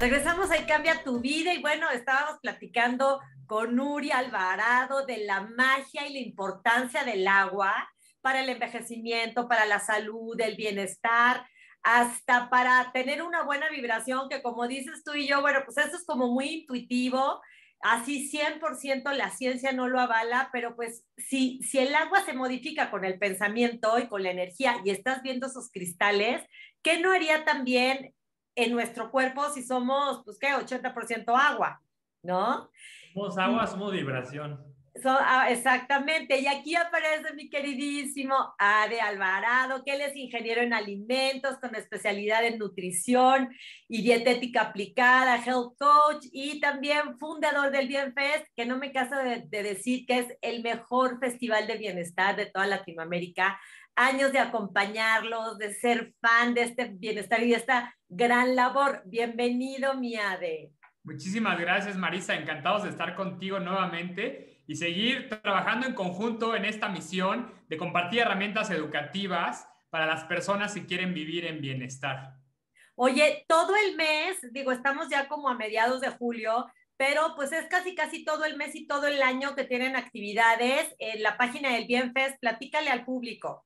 Regresamos 0.00 0.52
a 0.52 0.64
Cambia 0.64 1.02
tu 1.02 1.18
vida 1.18 1.52
y 1.52 1.60
bueno, 1.60 1.90
estábamos 1.90 2.38
platicando 2.40 3.20
con 3.46 3.74
Nuri 3.74 4.12
Alvarado 4.12 5.04
de 5.04 5.24
la 5.24 5.40
magia 5.40 6.06
y 6.06 6.12
la 6.12 6.20
importancia 6.20 7.02
del 7.02 7.26
agua 7.26 7.74
para 8.20 8.42
el 8.42 8.48
envejecimiento, 8.48 9.48
para 9.48 9.66
la 9.66 9.80
salud, 9.80 10.40
el 10.40 10.54
bienestar, 10.54 11.44
hasta 11.82 12.48
para 12.48 12.92
tener 12.92 13.22
una 13.22 13.42
buena 13.42 13.68
vibración, 13.70 14.28
que 14.28 14.40
como 14.40 14.68
dices 14.68 15.02
tú 15.02 15.14
y 15.14 15.26
yo, 15.26 15.40
bueno, 15.40 15.62
pues 15.64 15.78
eso 15.78 15.96
es 15.96 16.06
como 16.06 16.28
muy 16.28 16.60
intuitivo, 16.60 17.40
así 17.80 18.30
100% 18.30 19.12
la 19.14 19.30
ciencia 19.30 19.72
no 19.72 19.88
lo 19.88 19.98
avala, 19.98 20.50
pero 20.52 20.76
pues 20.76 21.04
si, 21.16 21.60
si 21.64 21.80
el 21.80 21.92
agua 21.96 22.24
se 22.24 22.34
modifica 22.34 22.92
con 22.92 23.04
el 23.04 23.18
pensamiento 23.18 23.98
y 23.98 24.06
con 24.06 24.22
la 24.22 24.30
energía 24.30 24.76
y 24.84 24.90
estás 24.90 25.22
viendo 25.22 25.48
esos 25.48 25.72
cristales, 25.72 26.46
¿qué 26.82 27.00
no 27.00 27.10
haría 27.10 27.44
también 27.44 28.14
en 28.58 28.72
nuestro 28.72 29.10
cuerpo 29.10 29.48
si 29.50 29.62
somos, 29.62 30.22
pues, 30.24 30.36
¿qué? 30.38 30.48
80% 30.48 31.34
agua, 31.36 31.80
¿no? 32.22 32.68
Somos 33.14 33.38
agua, 33.38 33.66
somos 33.66 33.92
vibración. 33.92 34.58
Ah, 35.04 35.46
exactamente, 35.48 36.40
y 36.40 36.48
aquí 36.48 36.74
aparece 36.74 37.32
mi 37.34 37.48
queridísimo 37.48 38.34
Ade 38.58 39.00
Alvarado, 39.00 39.84
que 39.84 39.92
él 39.92 40.00
es 40.00 40.16
ingeniero 40.16 40.60
en 40.60 40.74
alimentos 40.74 41.56
con 41.58 41.76
especialidad 41.76 42.44
en 42.44 42.58
nutrición 42.58 43.54
y 43.86 44.02
dietética 44.02 44.62
aplicada, 44.62 45.36
health 45.36 45.76
coach 45.78 46.26
y 46.32 46.58
también 46.58 47.16
fundador 47.20 47.70
del 47.70 47.86
Bienfest, 47.86 48.46
que 48.56 48.66
no 48.66 48.76
me 48.76 48.90
caso 48.90 49.14
de 49.14 49.62
decir 49.62 50.04
que 50.04 50.18
es 50.18 50.26
el 50.42 50.64
mejor 50.64 51.20
festival 51.20 51.68
de 51.68 51.76
bienestar 51.76 52.34
de 52.34 52.46
toda 52.46 52.66
Latinoamérica 52.66 53.60
años 53.98 54.32
de 54.32 54.38
acompañarlos, 54.38 55.58
de 55.58 55.74
ser 55.74 56.14
fan 56.20 56.54
de 56.54 56.62
este 56.62 56.86
bienestar 56.86 57.42
y 57.42 57.50
de 57.50 57.56
esta 57.56 57.97
gran 58.08 58.56
labor. 58.56 59.02
Bienvenido, 59.04 59.94
mi 59.94 60.16
Ade. 60.16 60.72
Muchísimas 61.04 61.58
gracias, 61.58 61.96
Marisa. 61.96 62.34
Encantados 62.34 62.84
de 62.84 62.90
estar 62.90 63.14
contigo 63.14 63.60
nuevamente 63.60 64.62
y 64.66 64.76
seguir 64.76 65.28
trabajando 65.28 65.86
en 65.86 65.94
conjunto 65.94 66.54
en 66.54 66.64
esta 66.64 66.88
misión 66.88 67.52
de 67.68 67.76
compartir 67.76 68.20
herramientas 68.20 68.70
educativas 68.70 69.68
para 69.90 70.06
las 70.06 70.24
personas 70.24 70.74
que 70.74 70.86
quieren 70.86 71.14
vivir 71.14 71.46
en 71.46 71.60
bienestar. 71.60 72.34
Oye, 72.94 73.44
todo 73.46 73.74
el 73.76 73.96
mes, 73.96 74.38
digo, 74.52 74.72
estamos 74.72 75.08
ya 75.08 75.28
como 75.28 75.48
a 75.48 75.54
mediados 75.54 76.00
de 76.00 76.10
julio, 76.10 76.66
pero 76.96 77.34
pues 77.36 77.52
es 77.52 77.66
casi 77.66 77.94
casi 77.94 78.24
todo 78.24 78.44
el 78.44 78.56
mes 78.56 78.74
y 78.74 78.86
todo 78.86 79.06
el 79.06 79.22
año 79.22 79.54
que 79.54 79.64
tienen 79.64 79.96
actividades 79.96 80.94
en 80.98 81.22
la 81.22 81.38
página 81.38 81.72
del 81.72 81.86
Bienfest. 81.86 82.40
Platícale 82.40 82.90
al 82.90 83.04
público. 83.04 83.64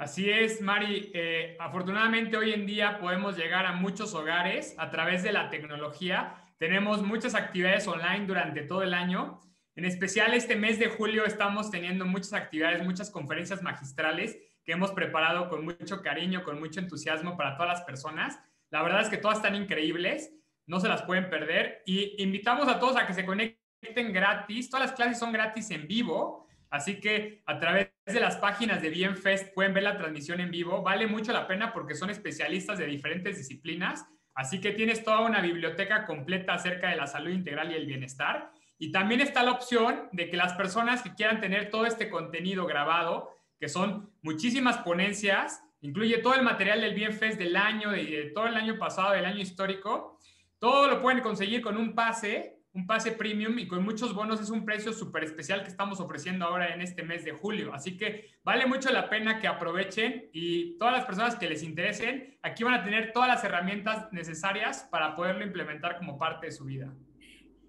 Así 0.00 0.30
es, 0.30 0.62
Mari. 0.62 1.10
Eh, 1.12 1.58
afortunadamente 1.60 2.34
hoy 2.34 2.54
en 2.54 2.64
día 2.64 2.98
podemos 2.98 3.36
llegar 3.36 3.66
a 3.66 3.72
muchos 3.72 4.14
hogares 4.14 4.74
a 4.78 4.90
través 4.90 5.22
de 5.22 5.30
la 5.30 5.50
tecnología. 5.50 6.36
Tenemos 6.56 7.02
muchas 7.02 7.34
actividades 7.34 7.86
online 7.86 8.24
durante 8.24 8.62
todo 8.62 8.82
el 8.82 8.94
año. 8.94 9.42
En 9.76 9.84
especial 9.84 10.32
este 10.32 10.56
mes 10.56 10.78
de 10.78 10.86
julio 10.86 11.26
estamos 11.26 11.70
teniendo 11.70 12.06
muchas 12.06 12.32
actividades, 12.32 12.82
muchas 12.82 13.10
conferencias 13.10 13.62
magistrales 13.62 14.38
que 14.64 14.72
hemos 14.72 14.92
preparado 14.92 15.50
con 15.50 15.66
mucho 15.66 16.00
cariño, 16.00 16.44
con 16.44 16.58
mucho 16.58 16.80
entusiasmo 16.80 17.36
para 17.36 17.58
todas 17.58 17.68
las 17.68 17.82
personas. 17.82 18.40
La 18.70 18.82
verdad 18.82 19.02
es 19.02 19.10
que 19.10 19.18
todas 19.18 19.36
están 19.36 19.54
increíbles, 19.54 20.32
no 20.66 20.80
se 20.80 20.88
las 20.88 21.02
pueden 21.02 21.28
perder 21.28 21.82
y 21.84 22.22
invitamos 22.22 22.68
a 22.68 22.80
todos 22.80 22.96
a 22.96 23.06
que 23.06 23.12
se 23.12 23.26
conecten 23.26 24.14
gratis. 24.14 24.70
Todas 24.70 24.86
las 24.86 24.96
clases 24.96 25.18
son 25.18 25.30
gratis 25.30 25.70
en 25.72 25.86
vivo 25.86 26.48
Así 26.70 27.00
que 27.00 27.42
a 27.46 27.58
través 27.58 27.90
de 28.06 28.20
las 28.20 28.36
páginas 28.36 28.80
de 28.80 28.90
Bienfest 28.90 29.52
pueden 29.52 29.74
ver 29.74 29.82
la 29.82 29.98
transmisión 29.98 30.40
en 30.40 30.50
vivo. 30.50 30.82
Vale 30.82 31.06
mucho 31.08 31.32
la 31.32 31.48
pena 31.48 31.72
porque 31.72 31.96
son 31.96 32.10
especialistas 32.10 32.78
de 32.78 32.86
diferentes 32.86 33.36
disciplinas. 33.36 34.06
Así 34.34 34.60
que 34.60 34.70
tienes 34.70 35.02
toda 35.02 35.20
una 35.20 35.40
biblioteca 35.40 36.06
completa 36.06 36.54
acerca 36.54 36.88
de 36.88 36.96
la 36.96 37.08
salud 37.08 37.30
integral 37.30 37.72
y 37.72 37.74
el 37.74 37.86
bienestar. 37.86 38.52
Y 38.78 38.92
también 38.92 39.20
está 39.20 39.42
la 39.42 39.50
opción 39.50 40.08
de 40.12 40.30
que 40.30 40.36
las 40.36 40.54
personas 40.54 41.02
que 41.02 41.14
quieran 41.14 41.40
tener 41.40 41.70
todo 41.70 41.86
este 41.86 42.08
contenido 42.08 42.64
grabado, 42.66 43.36
que 43.58 43.68
son 43.68 44.10
muchísimas 44.22 44.78
ponencias, 44.78 45.62
incluye 45.80 46.18
todo 46.18 46.34
el 46.34 46.42
material 46.42 46.80
del 46.80 46.94
Bienfest 46.94 47.38
del 47.38 47.56
año, 47.56 47.90
de, 47.90 48.30
todo 48.32 48.46
el 48.46 48.54
año 48.54 48.78
pasado, 48.78 49.12
del 49.12 49.24
año 49.24 49.40
histórico, 49.40 50.18
todo 50.58 50.88
lo 50.88 51.02
pueden 51.02 51.20
conseguir 51.20 51.62
con 51.62 51.76
un 51.76 51.94
pase 51.94 52.59
un 52.72 52.86
pase 52.86 53.12
premium 53.12 53.58
y 53.58 53.66
con 53.66 53.84
muchos 53.84 54.14
bonos 54.14 54.40
es 54.40 54.50
un 54.50 54.64
precio 54.64 54.92
súper 54.92 55.24
especial 55.24 55.62
que 55.62 55.68
estamos 55.68 56.00
ofreciendo 56.00 56.44
ahora 56.44 56.72
en 56.72 56.80
este 56.80 57.02
mes 57.02 57.24
de 57.24 57.32
julio. 57.32 57.74
Así 57.74 57.96
que 57.96 58.30
vale 58.44 58.66
mucho 58.66 58.90
la 58.90 59.10
pena 59.10 59.40
que 59.40 59.48
aprovechen 59.48 60.30
y 60.32 60.78
todas 60.78 60.94
las 60.94 61.04
personas 61.04 61.36
que 61.36 61.48
les 61.48 61.62
interesen, 61.62 62.38
aquí 62.42 62.62
van 62.62 62.74
a 62.74 62.84
tener 62.84 63.12
todas 63.12 63.28
las 63.28 63.42
herramientas 63.42 64.12
necesarias 64.12 64.86
para 64.90 65.16
poderlo 65.16 65.44
implementar 65.44 65.98
como 65.98 66.18
parte 66.18 66.46
de 66.46 66.52
su 66.52 66.64
vida. 66.64 66.94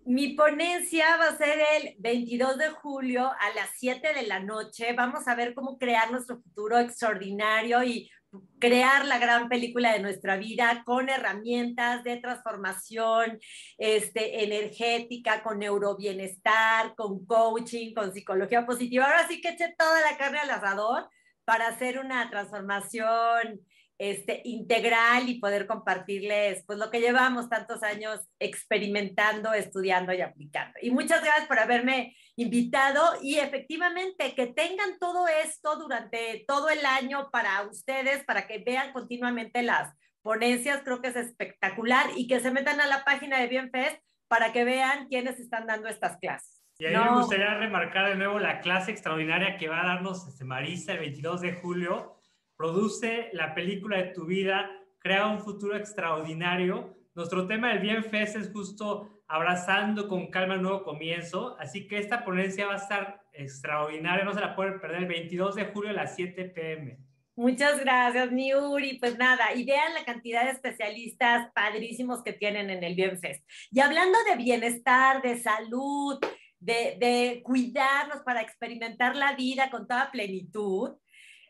Mi 0.03 0.29
ponencia 0.29 1.17
va 1.17 1.29
a 1.29 1.37
ser 1.37 1.59
el 1.79 1.95
22 1.99 2.57
de 2.57 2.69
julio 2.69 3.25
a 3.27 3.55
las 3.55 3.69
7 3.77 4.13
de 4.15 4.23
la 4.27 4.39
noche. 4.39 4.93
Vamos 4.93 5.27
a 5.27 5.35
ver 5.35 5.53
cómo 5.53 5.77
crear 5.77 6.11
nuestro 6.11 6.41
futuro 6.41 6.79
extraordinario 6.79 7.83
y 7.83 8.09
crear 8.59 9.05
la 9.05 9.17
gran 9.19 9.49
película 9.49 9.93
de 9.93 9.99
nuestra 9.99 10.37
vida 10.37 10.83
con 10.85 11.09
herramientas 11.09 12.03
de 12.03 12.17
transformación 12.17 13.39
este, 13.77 14.43
energética, 14.43 15.43
con 15.43 15.59
neurobienestar, 15.59 16.95
con 16.95 17.25
coaching, 17.25 17.93
con 17.93 18.13
psicología 18.13 18.65
positiva. 18.65 19.05
Ahora 19.05 19.27
sí 19.27 19.41
que 19.41 19.49
eche 19.49 19.73
toda 19.77 19.99
la 20.01 20.17
carne 20.17 20.39
al 20.39 20.51
asador 20.51 21.09
para 21.43 21.67
hacer 21.67 21.99
una 21.99 22.29
transformación 22.29 23.61
este, 24.01 24.41
integral 24.45 25.29
y 25.29 25.39
poder 25.39 25.67
compartirles 25.67 26.63
pues 26.65 26.79
lo 26.79 26.89
que 26.89 27.01
llevamos 27.01 27.49
tantos 27.49 27.83
años 27.83 28.19
experimentando, 28.39 29.53
estudiando 29.53 30.11
y 30.11 30.21
aplicando. 30.21 30.73
Y 30.81 30.89
muchas 30.89 31.23
gracias 31.23 31.47
por 31.47 31.59
haberme 31.59 32.17
invitado 32.35 33.03
y 33.21 33.37
efectivamente 33.37 34.33
que 34.33 34.47
tengan 34.47 34.97
todo 34.99 35.27
esto 35.27 35.75
durante 35.75 36.43
todo 36.47 36.69
el 36.69 36.83
año 36.83 37.29
para 37.29 37.61
ustedes, 37.69 38.23
para 38.23 38.47
que 38.47 38.57
vean 38.65 38.91
continuamente 38.91 39.61
las 39.61 39.93
ponencias, 40.23 40.81
creo 40.83 40.99
que 40.99 41.09
es 41.09 41.15
espectacular 41.15 42.07
y 42.15 42.25
que 42.25 42.39
se 42.39 42.49
metan 42.49 42.81
a 42.81 42.87
la 42.87 43.03
página 43.03 43.39
de 43.39 43.49
Bienfest 43.49 44.01
para 44.27 44.51
que 44.51 44.63
vean 44.63 45.09
quiénes 45.09 45.39
están 45.39 45.67
dando 45.67 45.87
estas 45.87 46.17
clases. 46.17 46.63
Y 46.79 46.87
ahí 46.87 46.97
me 46.97 47.17
gustaría 47.19 47.53
remarcar 47.53 48.09
de 48.09 48.15
nuevo 48.15 48.39
la 48.39 48.61
clase 48.61 48.89
extraordinaria 48.89 49.57
que 49.57 49.67
va 49.67 49.83
a 49.83 49.85
darnos 49.85 50.27
este 50.27 50.43
Marisa 50.43 50.93
el 50.93 50.99
22 51.01 51.41
de 51.41 51.53
julio 51.53 52.17
produce 52.61 53.29
la 53.33 53.55
película 53.55 53.97
de 53.97 54.13
tu 54.13 54.25
vida, 54.27 54.69
crea 54.99 55.25
un 55.25 55.39
futuro 55.39 55.75
extraordinario. 55.75 56.95
Nuestro 57.15 57.47
tema 57.47 57.69
del 57.69 57.79
Bien 57.79 58.03
Fest 58.03 58.35
es 58.35 58.51
justo 58.51 59.23
abrazando 59.27 60.07
con 60.07 60.29
calma 60.29 60.53
el 60.53 60.61
nuevo 60.61 60.83
comienzo, 60.83 61.57
así 61.59 61.87
que 61.87 61.97
esta 61.97 62.23
ponencia 62.23 62.67
va 62.67 62.73
a 62.73 62.77
estar 62.77 63.23
extraordinaria, 63.33 64.23
no 64.23 64.35
se 64.35 64.41
la 64.41 64.55
pueden 64.55 64.79
perder 64.79 64.99
el 64.99 65.07
22 65.07 65.55
de 65.55 65.65
julio 65.73 65.89
a 65.89 65.93
las 65.93 66.15
7 66.15 66.45
pm. 66.49 66.99
Muchas 67.35 67.79
gracias, 67.79 68.31
Niuri. 68.31 68.99
Pues 68.99 69.17
nada, 69.17 69.55
y 69.55 69.65
vean 69.65 69.95
la 69.95 70.05
cantidad 70.05 70.43
de 70.43 70.51
especialistas 70.51 71.51
padrísimos 71.55 72.21
que 72.21 72.33
tienen 72.33 72.69
en 72.69 72.83
el 72.83 72.93
Bienfest. 72.93 73.43
Y 73.71 73.79
hablando 73.79 74.19
de 74.29 74.35
bienestar, 74.35 75.23
de 75.23 75.39
salud, 75.39 76.19
de, 76.59 76.97
de 76.99 77.41
cuidarnos 77.43 78.21
para 78.23 78.41
experimentar 78.41 79.15
la 79.15 79.35
vida 79.35 79.71
con 79.71 79.87
toda 79.87 80.11
plenitud, 80.11 80.91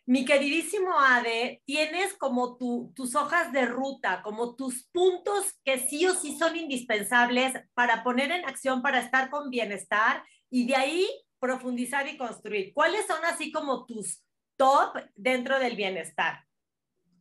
mi 0.05 0.25
queridísimo 0.25 0.99
Ade, 0.99 1.61
tienes 1.65 2.13
como 2.15 2.57
tus 2.57 3.15
hojas 3.15 3.51
de 3.51 3.65
ruta, 3.65 4.21
como 4.23 4.55
tus 4.55 4.87
puntos 4.91 5.59
que 5.63 5.79
sí 5.79 6.05
o 6.05 6.13
sí 6.13 6.37
son 6.37 6.55
indispensables 6.55 7.53
para 7.73 8.03
poner 8.03 8.31
en 8.31 8.45
acción, 8.45 8.81
para 8.81 8.99
estar 8.99 9.29
con 9.29 9.49
bienestar 9.49 10.23
y 10.49 10.67
de 10.67 10.75
ahí 10.75 11.07
profundizar 11.39 12.07
y 12.07 12.17
construir. 12.17 12.73
¿Cuáles 12.73 13.05
son 13.07 13.23
así 13.25 13.51
como 13.51 13.85
tus 13.85 14.23
top 14.57 14.97
dentro 15.15 15.59
del 15.59 15.75
bienestar? 15.75 16.45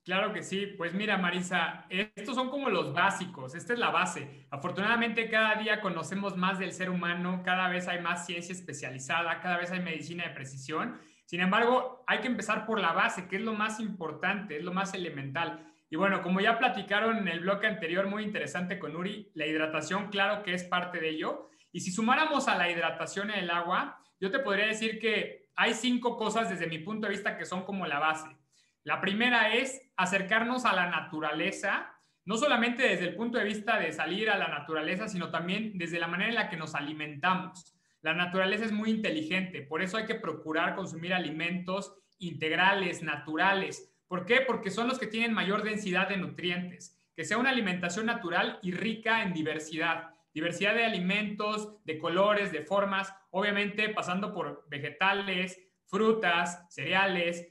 Claro 0.05 0.33
que 0.33 0.43
sí. 0.43 0.67
Pues 0.67 0.95
mira, 0.95 1.19
Marisa, 1.19 1.87
estos 1.91 2.35
son 2.35 2.51
como 2.51 2.71
los 2.71 2.93
básicos. 2.93 3.55
Esta 3.55 3.75
es 3.75 3.79
la 3.79 3.91
base. 3.91 4.47
Afortunadamente, 4.51 5.29
cada 5.29 5.55
día 5.57 5.81
conocemos 5.81 6.37
más 6.37 6.59
del 6.59 6.73
ser 6.73 6.91
humano, 6.91 7.43
cada 7.45 7.69
vez 7.69 7.87
hay 7.87 8.01
más 8.01 8.27
ciencia 8.27 8.53
especializada, 8.53 9.41
cada 9.41 9.59
vez 9.59 9.71
hay 9.71 9.81
medicina 9.81 10.27
de 10.27 10.35
precisión 10.35 10.99
sin 11.31 11.43
embargo, 11.43 12.03
hay 12.09 12.19
que 12.19 12.27
empezar 12.27 12.67
por 12.67 12.81
la 12.81 12.91
base, 12.91 13.29
que 13.29 13.37
es 13.37 13.43
lo 13.43 13.55
más 13.55 13.79
importante, 13.79 14.57
es 14.57 14.65
lo 14.65 14.73
más 14.73 14.95
elemental. 14.95 15.65
Y 15.89 15.95
bueno, 15.95 16.23
como 16.23 16.41
ya 16.41 16.59
platicaron 16.59 17.19
en 17.19 17.29
el 17.29 17.39
bloque 17.39 17.69
anterior, 17.69 18.09
muy 18.09 18.25
interesante 18.25 18.81
con 18.81 18.97
Uri, 18.97 19.31
la 19.35 19.47
hidratación, 19.47 20.09
claro 20.09 20.43
que 20.43 20.55
es 20.55 20.65
parte 20.65 20.99
de 20.99 21.11
ello. 21.11 21.49
Y 21.71 21.83
si 21.83 21.93
sumáramos 21.93 22.49
a 22.49 22.57
la 22.57 22.69
hidratación 22.69 23.31
en 23.31 23.45
el 23.45 23.51
agua, 23.51 24.03
yo 24.19 24.33
te 24.33 24.41
podría 24.41 24.67
decir 24.67 24.99
que 24.99 25.47
hay 25.55 25.75
cinco 25.75 26.17
cosas 26.17 26.51
desde 26.51 26.67
mi 26.67 26.81
punto 26.81 27.07
de 27.07 27.13
vista 27.13 27.39
que 27.39 27.47
son 27.47 27.63
como 27.63 27.87
la 27.87 28.01
base. 28.01 28.37
La 28.83 29.01
primera 29.01 29.55
es 29.55 29.81
acercarnos 29.97 30.65
a 30.65 30.73
la 30.73 30.91
naturaleza, 30.91 31.95
no 32.25 32.39
solamente 32.39 32.83
desde 32.83 33.07
el 33.07 33.15
punto 33.15 33.39
de 33.39 33.45
vista 33.45 33.79
de 33.79 33.93
salir 33.93 34.31
a 34.31 34.37
la 34.37 34.49
naturaleza, 34.49 35.07
sino 35.07 35.31
también 35.31 35.79
desde 35.79 36.01
la 36.01 36.09
manera 36.09 36.31
en 36.31 36.35
la 36.35 36.49
que 36.49 36.57
nos 36.57 36.75
alimentamos. 36.75 37.80
La 38.03 38.15
naturaleza 38.15 38.65
es 38.65 38.73
muy 38.73 38.91
inteligente, 38.91 39.63
por 39.63 39.83
eso 39.83 39.97
hay 39.97 40.07
que 40.07 40.15
procurar 40.15 40.75
consumir 40.75 41.13
alimentos 41.13 41.95
integrales, 42.19 43.03
naturales. 43.03 43.93
¿Por 44.09 44.25
qué? 44.25 44.41
Porque 44.41 44.71
son 44.71 44.89
los 44.89 44.99
que 44.99 45.07
tienen 45.07 45.33
mayor 45.33 45.63
densidad 45.63 46.09
de 46.09 46.17
nutrientes. 46.17 46.97
Que 47.15 47.25
sea 47.25 47.39
una 47.39 47.51
alimentación 47.51 48.07
natural 48.07 48.59
y 48.63 48.73
rica 48.73 49.23
en 49.23 49.35
diversidad. 49.35 50.15
Diversidad 50.33 50.75
de 50.75 50.85
alimentos, 50.85 51.77
de 51.85 51.99
colores, 51.99 52.53
de 52.53 52.63
formas, 52.63 53.13
obviamente 53.31 53.89
pasando 53.91 54.33
por 54.33 54.67
vegetales, 54.69 55.61
frutas, 55.87 56.67
cereales, 56.71 57.49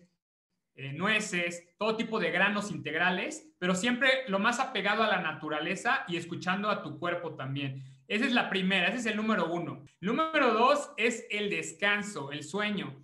eh, 0.75 0.93
nueces, 0.93 1.75
todo 1.77 1.97
tipo 1.97 2.19
de 2.19 2.31
granos 2.31 2.71
integrales, 2.71 3.53
pero 3.59 3.75
siempre 3.75 4.09
lo 4.27 4.39
más 4.39 4.59
apegado 4.59 5.03
a 5.03 5.09
la 5.09 5.21
naturaleza 5.21 6.05
y 6.07 6.15
escuchando 6.15 6.69
a 6.69 6.81
tu 6.81 6.97
cuerpo 6.97 7.35
también. 7.35 7.83
Esa 8.09 8.25
es 8.25 8.33
la 8.33 8.49
primera, 8.49 8.87
ese 8.87 8.97
es 8.97 9.05
el 9.05 9.17
número 9.17 9.53
uno. 9.53 9.85
Número 10.01 10.51
dos 10.51 10.91
es 10.97 11.27
el 11.29 11.47
descanso, 11.51 12.31
el 12.31 12.43
sueño. 12.43 13.03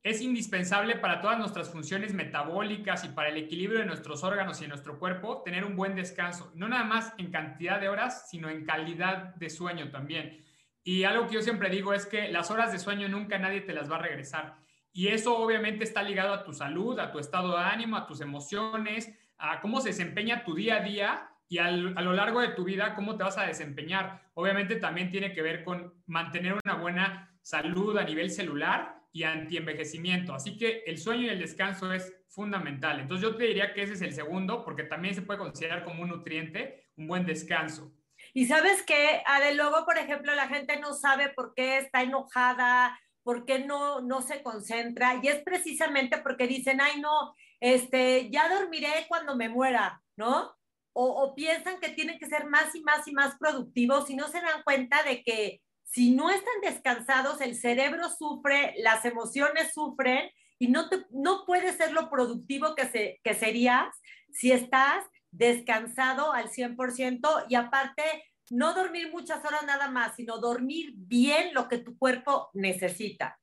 Es 0.00 0.20
indispensable 0.20 0.94
para 0.94 1.20
todas 1.20 1.40
nuestras 1.40 1.70
funciones 1.70 2.14
metabólicas 2.14 3.04
y 3.04 3.08
para 3.08 3.30
el 3.30 3.36
equilibrio 3.36 3.80
de 3.80 3.86
nuestros 3.86 4.22
órganos 4.22 4.60
y 4.60 4.62
de 4.62 4.68
nuestro 4.68 5.00
cuerpo 5.00 5.42
tener 5.42 5.64
un 5.64 5.74
buen 5.74 5.96
descanso. 5.96 6.52
No 6.54 6.68
nada 6.68 6.84
más 6.84 7.14
en 7.18 7.32
cantidad 7.32 7.80
de 7.80 7.88
horas, 7.88 8.30
sino 8.30 8.48
en 8.48 8.64
calidad 8.64 9.34
de 9.34 9.50
sueño 9.50 9.90
también. 9.90 10.44
Y 10.84 11.02
algo 11.02 11.26
que 11.26 11.34
yo 11.34 11.42
siempre 11.42 11.68
digo 11.68 11.92
es 11.92 12.06
que 12.06 12.28
las 12.28 12.52
horas 12.52 12.70
de 12.70 12.78
sueño 12.78 13.08
nunca 13.08 13.38
nadie 13.38 13.62
te 13.62 13.72
las 13.72 13.90
va 13.90 13.96
a 13.96 14.02
regresar. 14.02 14.54
Y 14.92 15.08
eso 15.08 15.36
obviamente 15.36 15.82
está 15.82 16.00
ligado 16.04 16.32
a 16.32 16.44
tu 16.44 16.52
salud, 16.52 16.96
a 17.00 17.10
tu 17.10 17.18
estado 17.18 17.56
de 17.56 17.64
ánimo, 17.64 17.96
a 17.96 18.06
tus 18.06 18.20
emociones, 18.20 19.12
a 19.36 19.60
cómo 19.60 19.80
se 19.80 19.88
desempeña 19.88 20.44
tu 20.44 20.54
día 20.54 20.76
a 20.76 20.80
día 20.80 21.33
y 21.48 21.58
a 21.58 21.70
lo 21.70 22.12
largo 22.12 22.40
de 22.40 22.48
tu 22.48 22.64
vida, 22.64 22.94
¿cómo 22.94 23.16
te 23.16 23.24
vas 23.24 23.38
a 23.38 23.46
desempeñar? 23.46 24.22
Obviamente 24.34 24.76
también 24.76 25.10
tiene 25.10 25.32
que 25.32 25.42
ver 25.42 25.64
con 25.64 25.94
mantener 26.06 26.54
una 26.64 26.74
buena 26.74 27.30
salud 27.42 27.96
a 27.98 28.04
nivel 28.04 28.30
celular 28.30 29.00
y 29.12 29.22
antienvejecimiento. 29.22 30.34
Así 30.34 30.56
que 30.56 30.82
el 30.86 30.98
sueño 30.98 31.22
y 31.22 31.28
el 31.28 31.38
descanso 31.38 31.92
es 31.92 32.12
fundamental. 32.28 32.98
Entonces 32.98 33.22
yo 33.22 33.36
te 33.36 33.44
diría 33.44 33.72
que 33.72 33.82
ese 33.82 33.92
es 33.92 34.02
el 34.02 34.12
segundo, 34.12 34.64
porque 34.64 34.82
también 34.82 35.14
se 35.14 35.22
puede 35.22 35.38
considerar 35.38 35.84
como 35.84 36.02
un 36.02 36.08
nutriente, 36.08 36.88
un 36.96 37.06
buen 37.06 37.24
descanso. 37.24 37.92
Y 38.32 38.46
sabes 38.46 38.82
que, 38.82 39.22
Ade, 39.26 39.54
luego, 39.54 39.84
por 39.84 39.98
ejemplo, 39.98 40.34
la 40.34 40.48
gente 40.48 40.80
no 40.80 40.94
sabe 40.94 41.28
por 41.28 41.54
qué 41.54 41.78
está 41.78 42.02
enojada, 42.02 42.98
por 43.22 43.44
qué 43.44 43.60
no, 43.60 44.00
no 44.00 44.20
se 44.20 44.42
concentra, 44.42 45.20
y 45.22 45.28
es 45.28 45.42
precisamente 45.42 46.18
porque 46.18 46.46
dicen, 46.46 46.80
ay, 46.80 47.00
no, 47.00 47.34
este, 47.60 48.30
ya 48.30 48.48
dormiré 48.48 49.06
cuando 49.08 49.36
me 49.36 49.48
muera, 49.48 50.02
¿no? 50.16 50.54
O, 50.96 51.34
piensan 51.34 51.80
que 51.80 51.90
tienen 51.90 52.18
que 52.18 52.26
ser 52.26 52.46
más 52.46 52.74
y 52.74 52.80
más 52.82 53.06
y 53.08 53.12
más 53.12 53.36
productivos 53.36 54.08
y 54.10 54.16
no 54.16 54.28
se 54.28 54.40
dan 54.40 54.62
cuenta 54.62 55.02
de 55.02 55.22
que 55.22 55.60
si 55.82 56.12
no 56.12 56.30
están 56.30 56.60
descansados, 56.62 57.40
el 57.40 57.56
cerebro 57.56 58.08
sufre, 58.08 58.74
las 58.78 59.04
emociones 59.04 59.72
sufren 59.74 60.30
y 60.58 60.68
no, 60.68 60.88
te, 60.88 61.04
no 61.10 61.44
puedes 61.46 61.76
ser 61.76 61.92
lo 61.92 62.08
productivo 62.10 62.74
que, 62.74 62.86
se, 62.86 63.20
que 63.22 63.34
serías 63.34 63.88
si 64.32 64.52
estás 64.52 65.04
descansado 65.30 66.32
al 66.32 66.48
100% 66.48 67.46
y 67.48 67.56
aparte 67.56 68.02
no 68.50 68.72
dormir 68.74 69.10
muchas 69.10 69.44
horas 69.44 69.64
nada 69.66 69.90
más, 69.90 70.14
sino 70.14 70.38
dormir 70.38 70.92
bien 70.94 71.52
lo 71.54 71.68
que 71.68 71.78
tu 71.78 71.98
cuerpo 71.98 72.50
necesita. 72.52 73.40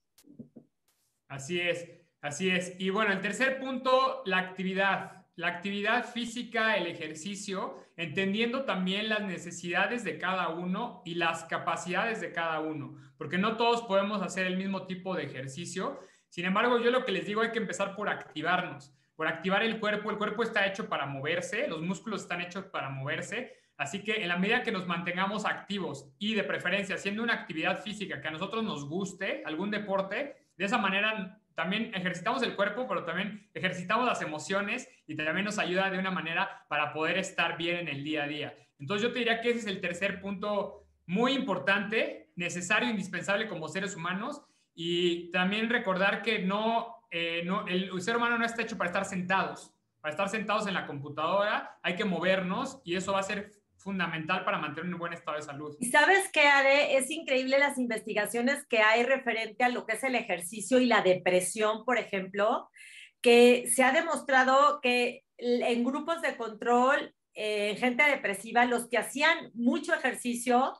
Así 1.28 1.60
es, 1.60 1.86
así 2.22 2.50
es. 2.50 2.76
Y 2.80 2.92
bueno, 2.92 3.12
el 3.12 3.22
tercer 3.22 3.60
punto, 3.60 4.22
la 4.26 4.40
actividad 4.40 5.21
la 5.42 5.48
actividad 5.48 6.06
física, 6.06 6.78
el 6.78 6.86
ejercicio, 6.86 7.76
entendiendo 7.98 8.64
también 8.64 9.10
las 9.10 9.22
necesidades 9.22 10.04
de 10.04 10.20
cada 10.20 10.50
uno 10.50 11.02
y 11.04 11.16
las 11.16 11.46
capacidades 11.46 12.22
de 12.22 12.32
cada 12.32 12.60
uno, 12.60 12.96
porque 13.18 13.40
no 13.40 13.58
todos 13.58 13.82
podemos 13.82 14.22
hacer 14.22 14.46
el 14.46 14.56
mismo 14.56 14.86
tipo 14.86 15.16
de 15.16 15.24
ejercicio. 15.24 16.00
Sin 16.30 16.46
embargo, 16.46 16.78
yo 16.78 16.92
lo 16.92 17.06
que 17.06 17.12
les 17.12 17.26
digo 17.26 17.42
hay 17.42 17.52
que 17.52 17.58
empezar 17.58 17.96
por 17.96 18.08
activarnos, 18.08 18.94
por 19.16 19.28
activar 19.28 19.64
el 19.64 19.80
cuerpo. 19.80 20.12
El 20.12 20.20
cuerpo 20.20 20.44
está 20.44 20.68
hecho 20.68 20.88
para 20.88 21.08
moverse, 21.08 21.68
los 21.68 21.82
músculos 21.82 22.22
están 22.22 22.42
hechos 22.42 22.66
para 22.66 22.90
moverse. 22.90 23.52
Así 23.78 24.04
que 24.04 24.22
en 24.22 24.28
la 24.28 24.38
medida 24.38 24.62
que 24.62 24.72
nos 24.72 24.86
mantengamos 24.86 25.46
activos 25.46 26.08
y 26.20 26.36
de 26.36 26.44
preferencia 26.44 26.94
haciendo 26.94 27.24
una 27.24 27.34
actividad 27.34 27.82
física 27.82 28.22
que 28.22 28.28
a 28.28 28.32
nosotros 28.32 28.64
nos 28.64 28.88
guste, 28.88 29.42
algún 29.44 29.72
deporte, 29.72 30.36
de 30.56 30.66
esa 30.66 30.78
manera 30.78 31.41
también 31.56 31.94
ejercitamos 31.94 32.44
el 32.44 32.56
cuerpo, 32.56 32.88
pero 32.88 33.04
también 33.04 33.50
ejercitamos 33.54 34.06
las 34.06 34.22
emociones 34.22 34.88
y 35.08 35.16
también 35.16 35.46
nos 35.46 35.60
ayuda 35.60 35.90
de 35.90 36.00
una 36.00 36.12
manera 36.12 36.66
para 36.68 36.94
poder 36.94 37.18
estar 37.18 37.58
bien 37.58 37.78
en 37.78 37.88
el 37.88 38.04
día 38.04 38.24
a 38.24 38.28
día. 38.28 38.58
Entonces 38.80 39.08
yo 39.08 39.14
te 39.14 39.20
diría 39.20 39.42
que 39.42 39.50
ese 39.50 39.60
es 39.60 39.68
el 39.68 39.82
tercer 39.82 40.22
punto 40.22 40.86
muy 41.06 41.34
importante, 41.34 42.32
necesario, 42.36 42.90
indispensable 42.90 43.48
como 43.48 43.68
seres 43.68 43.96
humanos 43.96 44.42
y 44.74 45.30
también 45.32 45.70
recordar 45.70 46.22
que 46.22 46.40
no, 46.40 47.04
eh, 47.12 47.44
no 47.46 47.68
el, 47.68 48.02
ser 48.02 48.18
humano 48.18 48.38
no 48.38 48.46
está 48.46 48.62
hecho 48.62 48.78
para 48.78 48.90
estar 48.90 49.06
sentados, 49.06 49.74
para 50.00 50.12
estar 50.12 50.30
sentados 50.30 50.68
en 50.68 50.74
la 50.74 50.88
computadora, 50.88 51.80
hay 51.84 51.96
que 51.96 52.06
movernos 52.06 52.82
y 52.84 52.96
eso 52.96 53.14
va 53.14 53.20
a 53.20 53.24
ser 53.24 53.52
fundamental 53.82 54.46
para 54.46 54.58
mantener 54.58 54.94
un 54.94 55.00
buen 55.00 55.14
estado 55.14 55.38
de 55.38 55.44
salud. 55.44 55.76
Y 55.80 55.88
sabes 55.88 56.30
qué, 56.32 56.48
Ade, 56.48 56.98
es 56.98 57.10
increíble 57.10 57.60
las 57.60 57.78
investigaciones 57.78 58.66
que 58.68 58.80
hay 58.80 59.04
referente 59.04 59.64
a 59.64 59.70
lo 59.70 59.86
que 59.86 59.94
es 59.94 60.04
el 60.04 60.16
ejercicio 60.16 60.80
y 60.80 60.86
la 60.86 61.02
depresión, 61.02 61.84
por 61.86 61.98
ejemplo, 61.98 62.70
que 63.22 63.68
se 63.68 63.84
ha 63.84 63.92
demostrado 63.92 64.80
que 64.82 65.24
en 65.38 65.84
grupos 65.84 66.22
de 66.22 66.38
control, 66.38 67.14
eh, 67.34 67.76
gente 67.78 68.04
depresiva, 68.04 68.66
los 68.66 68.90
que 68.90 68.98
hacían 68.98 69.52
mucho 69.54 69.94
ejercicio, 69.94 70.74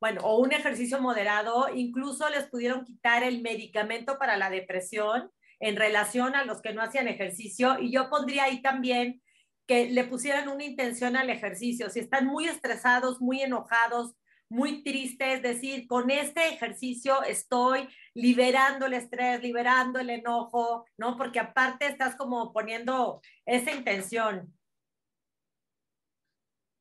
bueno, 0.00 0.20
o 0.22 0.38
un 0.38 0.52
ejercicio 0.52 1.00
moderado, 1.00 1.68
incluso 1.74 2.28
les 2.28 2.44
pudieron 2.48 2.84
quitar 2.84 3.22
el 3.22 3.40
medicamento 3.40 4.18
para 4.18 4.36
la 4.36 4.50
depresión 4.50 5.30
en 5.60 5.76
relación 5.76 6.34
a 6.34 6.44
los 6.44 6.60
que 6.60 6.72
no 6.72 6.82
hacían 6.82 7.06
ejercicio. 7.06 7.78
Y 7.78 7.92
yo 7.92 8.10
pondría 8.10 8.44
ahí 8.44 8.60
también 8.60 9.22
que 9.66 9.90
le 9.90 10.04
pusieran 10.04 10.48
una 10.48 10.64
intención 10.64 11.16
al 11.16 11.30
ejercicio. 11.30 11.90
Si 11.90 12.00
están 12.00 12.26
muy 12.26 12.46
estresados, 12.46 13.20
muy 13.20 13.42
enojados, 13.42 14.14
muy 14.52 14.82
tristes, 14.82 15.36
es 15.36 15.42
decir, 15.42 15.86
con 15.86 16.10
este 16.10 16.46
ejercicio 16.48 17.22
estoy 17.22 17.88
liberando 18.12 18.84
el 18.84 18.92
estrés, 18.92 19.42
liberando 19.42 19.98
el 19.98 20.10
enojo, 20.10 20.84
¿no? 20.98 21.16
Porque 21.16 21.40
aparte 21.40 21.86
estás 21.86 22.16
como 22.16 22.52
poniendo 22.52 23.22
esa 23.46 23.72
intención. 23.72 24.52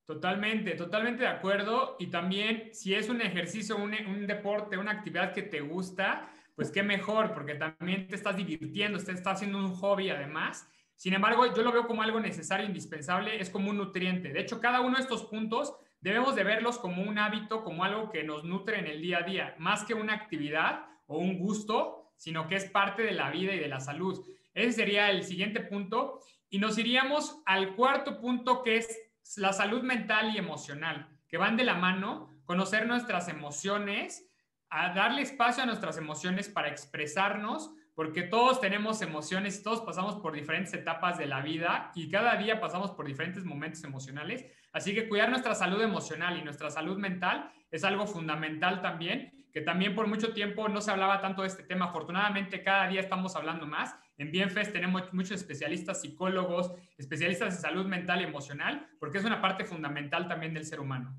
Totalmente, 0.05 0.71
totalmente 0.71 1.23
de 1.23 1.29
acuerdo. 1.29 1.95
Y 1.97 2.07
también 2.07 2.73
si 2.73 2.93
es 2.93 3.07
un 3.07 3.21
ejercicio, 3.21 3.77
un, 3.77 3.95
un, 4.05 4.27
deporte, 4.27 4.77
una 4.77 4.91
actividad 4.91 5.33
que 5.33 5.43
te 5.43 5.61
gusta, 5.61 6.29
pues 6.55 6.69
qué 6.69 6.83
mejor, 6.83 7.33
porque 7.33 7.55
también 7.55 8.05
te 8.09 8.15
estás 8.15 8.35
divirtiendo, 8.35 9.01
te 9.01 9.13
estás 9.13 9.35
haciendo 9.35 9.59
un 9.59 9.73
hobby 9.75 10.09
además. 10.09 10.67
Sin 11.01 11.15
embargo, 11.15 11.51
yo 11.51 11.63
lo 11.63 11.71
veo 11.71 11.87
como 11.87 12.03
algo 12.03 12.19
necesario, 12.19 12.63
indispensable, 12.63 13.41
es 13.41 13.49
como 13.49 13.71
un 13.71 13.77
nutriente. 13.77 14.31
De 14.31 14.39
hecho, 14.39 14.61
cada 14.61 14.81
uno 14.81 14.97
de 14.97 15.01
estos 15.01 15.25
puntos 15.25 15.73
debemos 15.99 16.35
de 16.35 16.43
verlos 16.43 16.77
como 16.77 17.01
un 17.01 17.17
hábito, 17.17 17.63
como 17.63 17.83
algo 17.83 18.11
que 18.11 18.23
nos 18.23 18.43
nutre 18.43 18.77
en 18.77 18.85
el 18.85 19.01
día 19.01 19.17
a 19.17 19.23
día, 19.23 19.55
más 19.57 19.83
que 19.83 19.95
una 19.95 20.13
actividad 20.13 20.85
o 21.07 21.17
un 21.17 21.39
gusto, 21.39 22.11
sino 22.17 22.47
que 22.47 22.55
es 22.55 22.65
parte 22.65 23.01
de 23.01 23.13
la 23.13 23.31
vida 23.31 23.55
y 23.55 23.57
de 23.57 23.67
la 23.67 23.79
salud. 23.79 24.23
Ese 24.53 24.73
sería 24.73 25.09
el 25.09 25.23
siguiente 25.23 25.61
punto. 25.61 26.19
Y 26.51 26.59
nos 26.59 26.77
iríamos 26.77 27.41
al 27.47 27.75
cuarto 27.75 28.21
punto, 28.21 28.61
que 28.61 28.77
es 28.77 28.95
la 29.37 29.53
salud 29.53 29.81
mental 29.81 30.35
y 30.35 30.37
emocional, 30.37 31.09
que 31.27 31.39
van 31.39 31.57
de 31.57 31.63
la 31.63 31.73
mano, 31.73 32.29
conocer 32.45 32.85
nuestras 32.85 33.27
emociones, 33.27 34.29
a 34.69 34.93
darle 34.93 35.23
espacio 35.23 35.63
a 35.63 35.65
nuestras 35.65 35.97
emociones 35.97 36.47
para 36.47 36.69
expresarnos, 36.69 37.71
porque 37.95 38.23
todos 38.23 38.61
tenemos 38.61 39.01
emociones, 39.01 39.63
todos 39.63 39.81
pasamos 39.81 40.15
por 40.15 40.33
diferentes 40.33 40.73
etapas 40.73 41.17
de 41.17 41.25
la 41.25 41.41
vida 41.41 41.91
y 41.95 42.09
cada 42.09 42.35
día 42.37 42.59
pasamos 42.61 42.91
por 42.91 43.05
diferentes 43.05 43.43
momentos 43.43 43.83
emocionales. 43.83 44.45
Así 44.71 44.93
que 44.93 45.09
cuidar 45.09 45.29
nuestra 45.29 45.55
salud 45.55 45.81
emocional 45.81 46.37
y 46.37 46.43
nuestra 46.43 46.71
salud 46.71 46.97
mental 46.97 47.51
es 47.69 47.83
algo 47.83 48.07
fundamental 48.07 48.81
también, 48.81 49.31
que 49.53 49.61
también 49.61 49.95
por 49.95 50.07
mucho 50.07 50.33
tiempo 50.33 50.69
no 50.69 50.79
se 50.79 50.91
hablaba 50.91 51.21
tanto 51.21 51.41
de 51.41 51.49
este 51.49 51.63
tema. 51.63 51.85
Afortunadamente 51.85 52.63
cada 52.63 52.87
día 52.87 53.01
estamos 53.01 53.35
hablando 53.35 53.65
más. 53.65 53.95
En 54.17 54.31
Bienfest 54.31 54.71
tenemos 54.71 55.13
muchos 55.13 55.31
especialistas, 55.31 56.01
psicólogos, 56.01 56.71
especialistas 56.97 57.55
en 57.55 57.61
salud 57.61 57.85
mental 57.85 58.21
y 58.21 58.25
emocional, 58.25 58.87
porque 58.99 59.17
es 59.17 59.25
una 59.25 59.41
parte 59.41 59.65
fundamental 59.65 60.27
también 60.27 60.53
del 60.53 60.65
ser 60.65 60.79
humano. 60.79 61.15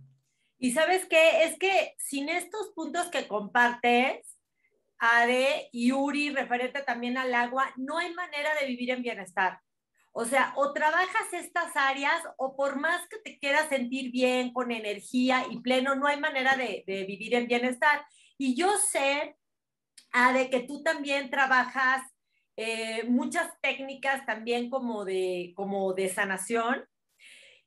Y 0.58 0.70
sabes 0.70 1.06
qué, 1.06 1.42
es 1.42 1.58
que 1.58 1.94
sin 1.98 2.28
estos 2.28 2.70
puntos 2.74 3.08
que 3.08 3.26
compartes, 3.26 4.38
Ade 5.04 5.68
y 5.72 5.90
Uri, 5.90 6.30
referente 6.30 6.80
también 6.82 7.18
al 7.18 7.34
agua, 7.34 7.72
no 7.76 7.98
hay 7.98 8.14
manera 8.14 8.54
de 8.54 8.66
vivir 8.68 8.90
en 8.92 9.02
bienestar. 9.02 9.58
O 10.12 10.24
sea, 10.24 10.52
o 10.54 10.72
trabajas 10.72 11.32
estas 11.32 11.74
áreas 11.74 12.22
o 12.36 12.54
por 12.54 12.78
más 12.78 13.08
que 13.08 13.18
te 13.18 13.36
quieras 13.36 13.68
sentir 13.68 14.12
bien, 14.12 14.52
con 14.52 14.70
energía 14.70 15.44
y 15.50 15.58
pleno, 15.58 15.96
no 15.96 16.06
hay 16.06 16.20
manera 16.20 16.54
de, 16.56 16.84
vivir 16.86 17.34
en 17.34 17.48
bienestar. 17.48 18.06
Y 18.38 18.54
yo 18.54 18.78
sé, 18.78 19.36
Ade, 20.12 20.50
que 20.50 20.60
tú 20.60 20.84
también 20.84 21.30
trabajas 21.30 22.02
eh, 22.56 23.02
muchas 23.08 23.50
técnicas 23.60 24.24
también 24.24 24.70
como 24.70 25.04
de, 25.04 25.52
como 25.56 25.94
de 25.94 26.10
sanación. 26.10 26.86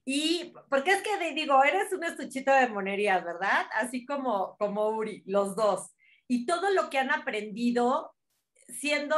Y 0.05 0.53
porque 0.69 0.91
es 0.91 1.01
que 1.01 1.33
digo, 1.33 1.61
eres 1.65 1.91
un 1.91 2.05
estuchito 2.05 2.53
de 2.53 2.69
monerías, 2.69 3.25
¿verdad? 3.25 3.65
Así 3.73 4.05
como, 4.05 4.55
como 4.57 4.87
Uri, 4.87 5.21
los 5.25 5.53
dos. 5.57 5.94
Y 6.27 6.45
todo 6.45 6.71
lo 6.71 6.89
que 6.89 6.97
han 6.97 7.11
aprendido 7.11 8.15
siendo 8.67 9.15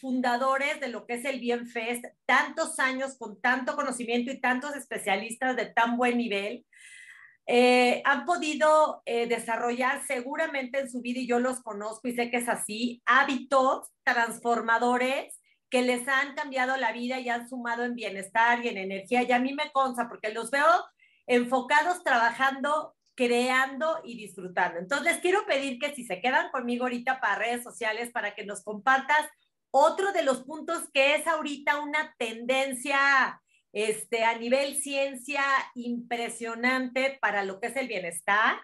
fundadores 0.00 0.80
de 0.80 0.88
lo 0.88 1.06
que 1.06 1.14
es 1.14 1.24
el 1.24 1.40
Bienfest, 1.40 2.04
tantos 2.26 2.78
años 2.78 3.16
con 3.18 3.40
tanto 3.40 3.76
conocimiento 3.76 4.32
y 4.32 4.40
tantos 4.40 4.74
especialistas 4.76 5.56
de 5.56 5.66
tan 5.66 5.96
buen 5.96 6.18
nivel, 6.18 6.64
eh, 7.46 8.02
han 8.04 8.26
podido 8.26 9.02
eh, 9.06 9.26
desarrollar 9.26 10.06
seguramente 10.06 10.80
en 10.80 10.90
su 10.90 11.00
vida, 11.00 11.20
y 11.20 11.26
yo 11.26 11.40
los 11.40 11.60
conozco 11.62 12.06
y 12.06 12.14
sé 12.14 12.30
que 12.30 12.36
es 12.36 12.48
así, 12.48 13.02
hábitos 13.06 13.88
transformadores 14.04 15.40
que 15.68 15.82
les 15.82 16.06
han 16.08 16.34
cambiado 16.34 16.76
la 16.76 16.92
vida 16.92 17.20
y 17.20 17.28
han 17.28 17.48
sumado 17.48 17.84
en 17.84 17.94
bienestar 17.94 18.64
y 18.64 18.68
en 18.68 18.76
energía. 18.76 19.22
Y 19.22 19.32
a 19.32 19.38
mí 19.38 19.54
me 19.54 19.70
consta 19.72 20.08
porque 20.08 20.32
los 20.32 20.50
veo 20.50 20.66
enfocados 21.26 22.02
trabajando, 22.02 22.94
creando 23.20 24.00
y 24.02 24.16
disfrutando. 24.16 24.78
Entonces, 24.78 25.12
les 25.12 25.20
quiero 25.20 25.44
pedir 25.44 25.78
que 25.78 25.94
si 25.94 26.06
se 26.06 26.22
quedan 26.22 26.50
conmigo 26.50 26.84
ahorita 26.84 27.20
para 27.20 27.34
redes 27.34 27.62
sociales, 27.62 28.10
para 28.10 28.34
que 28.34 28.46
nos 28.46 28.64
compartas 28.64 29.28
otro 29.70 30.10
de 30.12 30.22
los 30.22 30.42
puntos 30.44 30.88
que 30.94 31.16
es 31.16 31.26
ahorita 31.26 31.80
una 31.80 32.14
tendencia 32.16 33.38
este, 33.74 34.24
a 34.24 34.38
nivel 34.38 34.74
ciencia 34.76 35.42
impresionante 35.74 37.18
para 37.20 37.44
lo 37.44 37.60
que 37.60 37.66
es 37.66 37.76
el 37.76 37.88
bienestar 37.88 38.56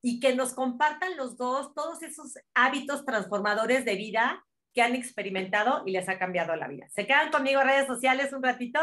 y 0.00 0.20
que 0.20 0.36
nos 0.36 0.54
compartan 0.54 1.16
los 1.16 1.36
dos 1.36 1.74
todos 1.74 2.00
esos 2.04 2.34
hábitos 2.54 3.04
transformadores 3.04 3.84
de 3.84 3.96
vida 3.96 4.44
que 4.74 4.82
han 4.82 4.94
experimentado 4.94 5.82
y 5.86 5.90
les 5.90 6.08
ha 6.08 6.20
cambiado 6.20 6.54
la 6.54 6.68
vida. 6.68 6.86
¿Se 6.90 7.04
quedan 7.04 7.32
conmigo 7.32 7.64
redes 7.64 7.88
sociales 7.88 8.32
un 8.32 8.44
ratito? 8.44 8.78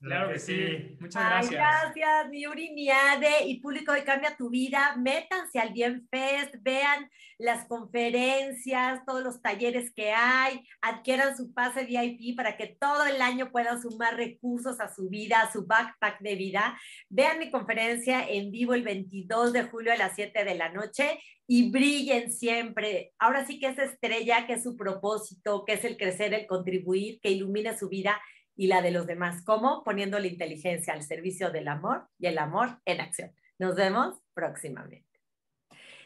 Claro 0.00 0.30
que 0.30 0.38
sí. 0.38 0.96
Muchas 1.00 1.22
Ay, 1.22 1.48
gracias. 1.48 1.94
gracias, 1.94 2.28
Miuri, 2.28 2.70
Miade 2.74 3.46
y 3.46 3.60
público 3.60 3.92
de 3.92 4.04
Cambia 4.04 4.36
tu 4.36 4.50
Vida. 4.50 4.94
Métanse 4.98 5.58
al 5.58 5.72
Bienfest, 5.72 6.54
vean 6.60 7.10
las 7.38 7.66
conferencias, 7.66 9.04
todos 9.06 9.22
los 9.22 9.40
talleres 9.40 9.92
que 9.94 10.12
hay, 10.12 10.62
adquieran 10.80 11.36
su 11.36 11.52
pase 11.52 11.84
VIP 11.84 12.36
para 12.36 12.56
que 12.56 12.76
todo 12.78 13.04
el 13.06 13.20
año 13.20 13.50
puedan 13.50 13.80
sumar 13.80 14.16
recursos 14.16 14.80
a 14.80 14.94
su 14.94 15.08
vida, 15.08 15.40
a 15.40 15.52
su 15.52 15.66
backpack 15.66 16.20
de 16.20 16.34
vida. 16.34 16.78
Vean 17.08 17.38
mi 17.38 17.50
conferencia 17.50 18.26
en 18.28 18.50
vivo 18.50 18.74
el 18.74 18.82
22 18.82 19.52
de 19.52 19.64
julio 19.64 19.92
a 19.92 19.96
las 19.96 20.14
7 20.14 20.44
de 20.44 20.54
la 20.54 20.70
noche 20.70 21.18
y 21.46 21.70
brillen 21.70 22.32
siempre. 22.32 23.12
Ahora 23.18 23.46
sí 23.46 23.58
que 23.58 23.68
esa 23.68 23.84
estrella, 23.84 24.46
que 24.46 24.54
es 24.54 24.62
su 24.62 24.76
propósito, 24.76 25.64
que 25.64 25.74
es 25.74 25.84
el 25.84 25.96
crecer, 25.96 26.34
el 26.34 26.46
contribuir, 26.46 27.20
que 27.20 27.30
ilumine 27.30 27.76
su 27.78 27.88
vida 27.88 28.20
y 28.56 28.66
la 28.66 28.82
de 28.82 28.90
los 28.90 29.06
demás. 29.06 29.42
¿Cómo? 29.44 29.84
Poniendo 29.84 30.18
la 30.18 30.26
inteligencia 30.26 30.94
al 30.94 31.02
servicio 31.02 31.50
del 31.50 31.68
amor 31.68 32.08
y 32.18 32.26
el 32.26 32.38
amor 32.38 32.80
en 32.84 33.00
acción. 33.00 33.32
Nos 33.58 33.76
vemos 33.76 34.18
próximamente. 34.34 35.06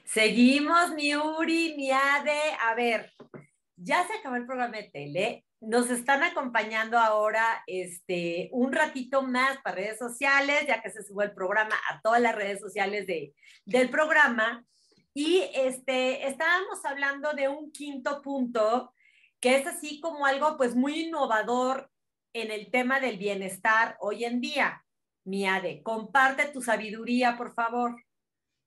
Seguimos, 0.04 0.92
mi 0.94 1.14
Uri, 1.14 1.74
mi 1.76 1.90
Ade. 1.90 2.40
A 2.60 2.74
ver, 2.74 3.12
ya 3.76 4.06
se 4.06 4.14
acabó 4.14 4.36
el 4.36 4.46
programa 4.46 4.76
de 4.76 4.90
tele. 4.92 5.46
Nos 5.60 5.90
están 5.90 6.22
acompañando 6.22 6.98
ahora 6.98 7.62
este, 7.66 8.48
un 8.52 8.72
ratito 8.72 9.22
más 9.22 9.58
para 9.62 9.76
redes 9.76 9.98
sociales, 9.98 10.66
ya 10.66 10.82
que 10.82 10.90
se 10.90 11.04
subió 11.04 11.22
el 11.22 11.34
programa 11.34 11.76
a 11.90 12.00
todas 12.00 12.20
las 12.20 12.34
redes 12.34 12.60
sociales 12.60 13.06
de, 13.06 13.34
del 13.66 13.90
programa. 13.90 14.64
Y 15.14 15.44
este, 15.54 16.26
estábamos 16.26 16.84
hablando 16.84 17.32
de 17.32 17.48
un 17.48 17.70
quinto 17.70 18.22
punto 18.22 18.92
que 19.40 19.56
es 19.56 19.66
así 19.66 20.00
como 20.00 20.26
algo 20.26 20.56
pues 20.56 20.74
muy 20.76 21.06
innovador 21.06 21.90
en 22.32 22.50
el 22.50 22.70
tema 22.70 23.00
del 23.00 23.18
bienestar 23.18 23.96
hoy 24.00 24.24
en 24.24 24.40
día. 24.40 24.84
Miade, 25.24 25.82
comparte 25.82 26.46
tu 26.46 26.62
sabiduría, 26.62 27.36
por 27.36 27.54
favor. 27.54 27.96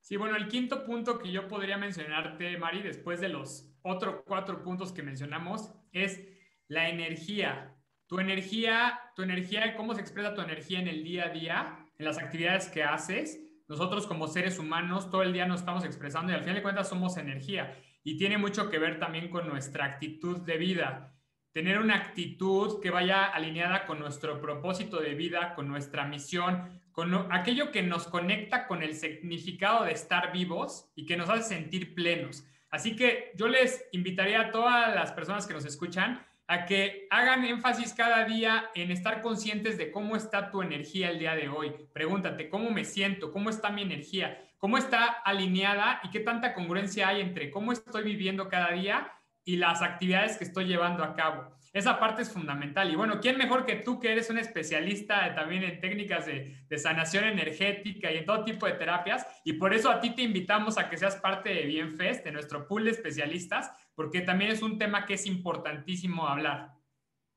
Sí, 0.02 0.18
bueno, 0.18 0.36
el 0.36 0.48
quinto 0.48 0.86
punto 0.86 1.18
que 1.18 1.32
yo 1.32 1.48
podría 1.48 1.78
mencionarte, 1.78 2.58
Mari, 2.58 2.82
después 2.82 3.22
de 3.22 3.30
los 3.30 3.74
otros 3.82 4.24
cuatro 4.26 4.62
puntos 4.62 4.92
que 4.92 5.02
mencionamos, 5.02 5.74
es 5.92 6.22
la 6.68 6.90
energía. 6.90 7.76
Tu 8.08 8.20
energía, 8.20 9.00
tu 9.16 9.24
energía, 9.24 9.76
cómo 9.76 9.96
se 9.96 10.02
expresa 10.02 10.36
tu 10.36 10.42
energía 10.42 10.80
en 10.80 10.88
el 10.88 11.04
día 11.04 11.26
a 11.26 11.30
día, 11.30 11.86
en 11.98 12.06
las 12.06 12.18
actividades 12.18 12.68
que 12.68 12.84
haces. 12.84 13.40
Nosotros 13.68 14.06
como 14.06 14.28
seres 14.28 14.60
humanos 14.60 15.10
todo 15.10 15.24
el 15.24 15.32
día 15.32 15.48
nos 15.48 15.62
estamos 15.62 15.86
expresando 15.86 16.32
y 16.32 16.36
al 16.36 16.42
final 16.42 16.56
de 16.56 16.64
cuentas 16.64 16.90
somos 16.90 17.18
energía. 17.18 17.78
Y 18.04 18.18
tiene 18.18 18.38
mucho 18.38 18.70
que 18.70 18.80
ver 18.80 19.00
también 19.00 19.30
con 19.30 19.48
nuestra 19.48 19.86
actitud 19.86 20.42
de 20.42 20.58
vida 20.58 21.13
tener 21.54 21.78
una 21.78 21.96
actitud 21.96 22.82
que 22.82 22.90
vaya 22.90 23.26
alineada 23.26 23.86
con 23.86 24.00
nuestro 24.00 24.42
propósito 24.42 25.00
de 25.00 25.14
vida, 25.14 25.54
con 25.54 25.68
nuestra 25.68 26.06
misión, 26.06 26.82
con 26.92 27.12
lo- 27.12 27.28
aquello 27.32 27.72
que 27.72 27.84
nos 27.84 28.08
conecta 28.08 28.68
con 28.68 28.84
el 28.84 28.96
significado 28.96 29.86
de 29.86 29.94
estar 29.94 30.32
vivos 30.32 30.92
y 30.96 31.06
que 31.06 31.16
nos 31.16 31.30
hace 31.30 31.44
sentir 31.56 31.94
plenos. 31.96 32.44
Así 32.70 32.96
que 32.96 33.32
yo 33.36 33.48
les 33.48 33.88
invitaría 33.92 34.42
a 34.42 34.52
todas 34.52 34.94
las 34.96 35.12
personas 35.12 35.46
que 35.46 35.54
nos 35.54 35.66
escuchan 35.66 36.26
a 36.48 36.66
que 36.66 37.08
hagan 37.10 37.46
énfasis 37.46 37.94
cada 37.94 38.26
día 38.26 38.66
en 38.76 38.92
estar 38.92 39.22
conscientes 39.22 39.78
de 39.78 39.92
cómo 39.92 40.16
está 40.16 40.52
tu 40.52 40.62
energía 40.62 41.10
el 41.10 41.20
día 41.20 41.36
de 41.36 41.50
hoy. 41.50 41.72
Pregúntate, 41.94 42.50
¿cómo 42.50 42.70
me 42.72 42.84
siento? 42.84 43.32
¿Cómo 43.32 43.50
está 43.50 43.70
mi 43.70 43.84
energía? 43.84 44.44
¿Cómo 44.58 44.78
está 44.78 45.06
alineada 45.06 46.02
y 46.04 46.10
qué 46.10 46.20
tanta 46.20 46.54
congruencia 46.54 47.08
hay 47.08 47.22
entre 47.22 47.50
cómo 47.52 47.72
estoy 47.72 48.04
viviendo 48.04 48.50
cada 48.50 48.72
día 48.72 49.12
y 49.46 49.58
las 49.58 49.82
actividades 49.82 50.38
que 50.38 50.44
estoy 50.46 50.66
llevando 50.66 51.04
a 51.04 51.16
cabo? 51.16 51.52
Esa 51.74 52.00
parte 52.00 52.22
es 52.22 52.32
fundamental. 52.32 52.92
Y 52.92 52.96
bueno, 52.96 53.20
¿quién 53.20 53.36
mejor 53.38 53.66
que 53.66 53.78
tú, 53.78 54.00
que 54.00 54.12
eres 54.12 54.30
un 54.30 54.38
especialista 54.38 55.34
también 55.34 55.64
en 55.64 55.82
técnicas 55.82 56.28
de, 56.28 56.56
de 56.70 56.78
sanación 56.78 57.24
energética 57.24 58.12
y 58.12 58.18
en 58.18 58.26
todo 58.26 58.44
tipo 58.46 58.68
de 58.68 58.74
terapias? 58.74 59.26
Y 59.44 59.54
por 59.54 59.74
eso 59.74 59.90
a 59.90 60.00
ti 60.00 60.12
te 60.12 60.22
invitamos 60.22 60.78
a 60.78 60.88
que 60.88 60.98
seas 60.98 61.16
parte 61.16 61.50
de 61.50 61.64
Bienfest, 61.64 62.24
de 62.24 62.32
nuestro 62.32 62.68
pool 62.68 62.86
de 62.86 62.92
especialistas, 62.92 63.72
porque 63.96 64.22
también 64.22 64.52
es 64.52 64.62
un 64.62 64.78
tema 64.78 65.08
que 65.08 65.16
es 65.16 65.26
importantísimo 65.26 66.28
hablar. 66.28 66.74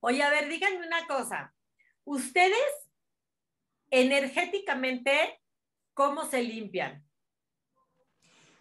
Oye, 0.00 0.22
a 0.22 0.28
ver, 0.28 0.48
díganme 0.50 0.86
una 0.86 1.06
cosa. 1.06 1.54
¿Ustedes 2.04 2.60
energéticamente 3.90 5.40
cómo 5.94 6.24
se 6.26 6.42
limpian? 6.42 7.02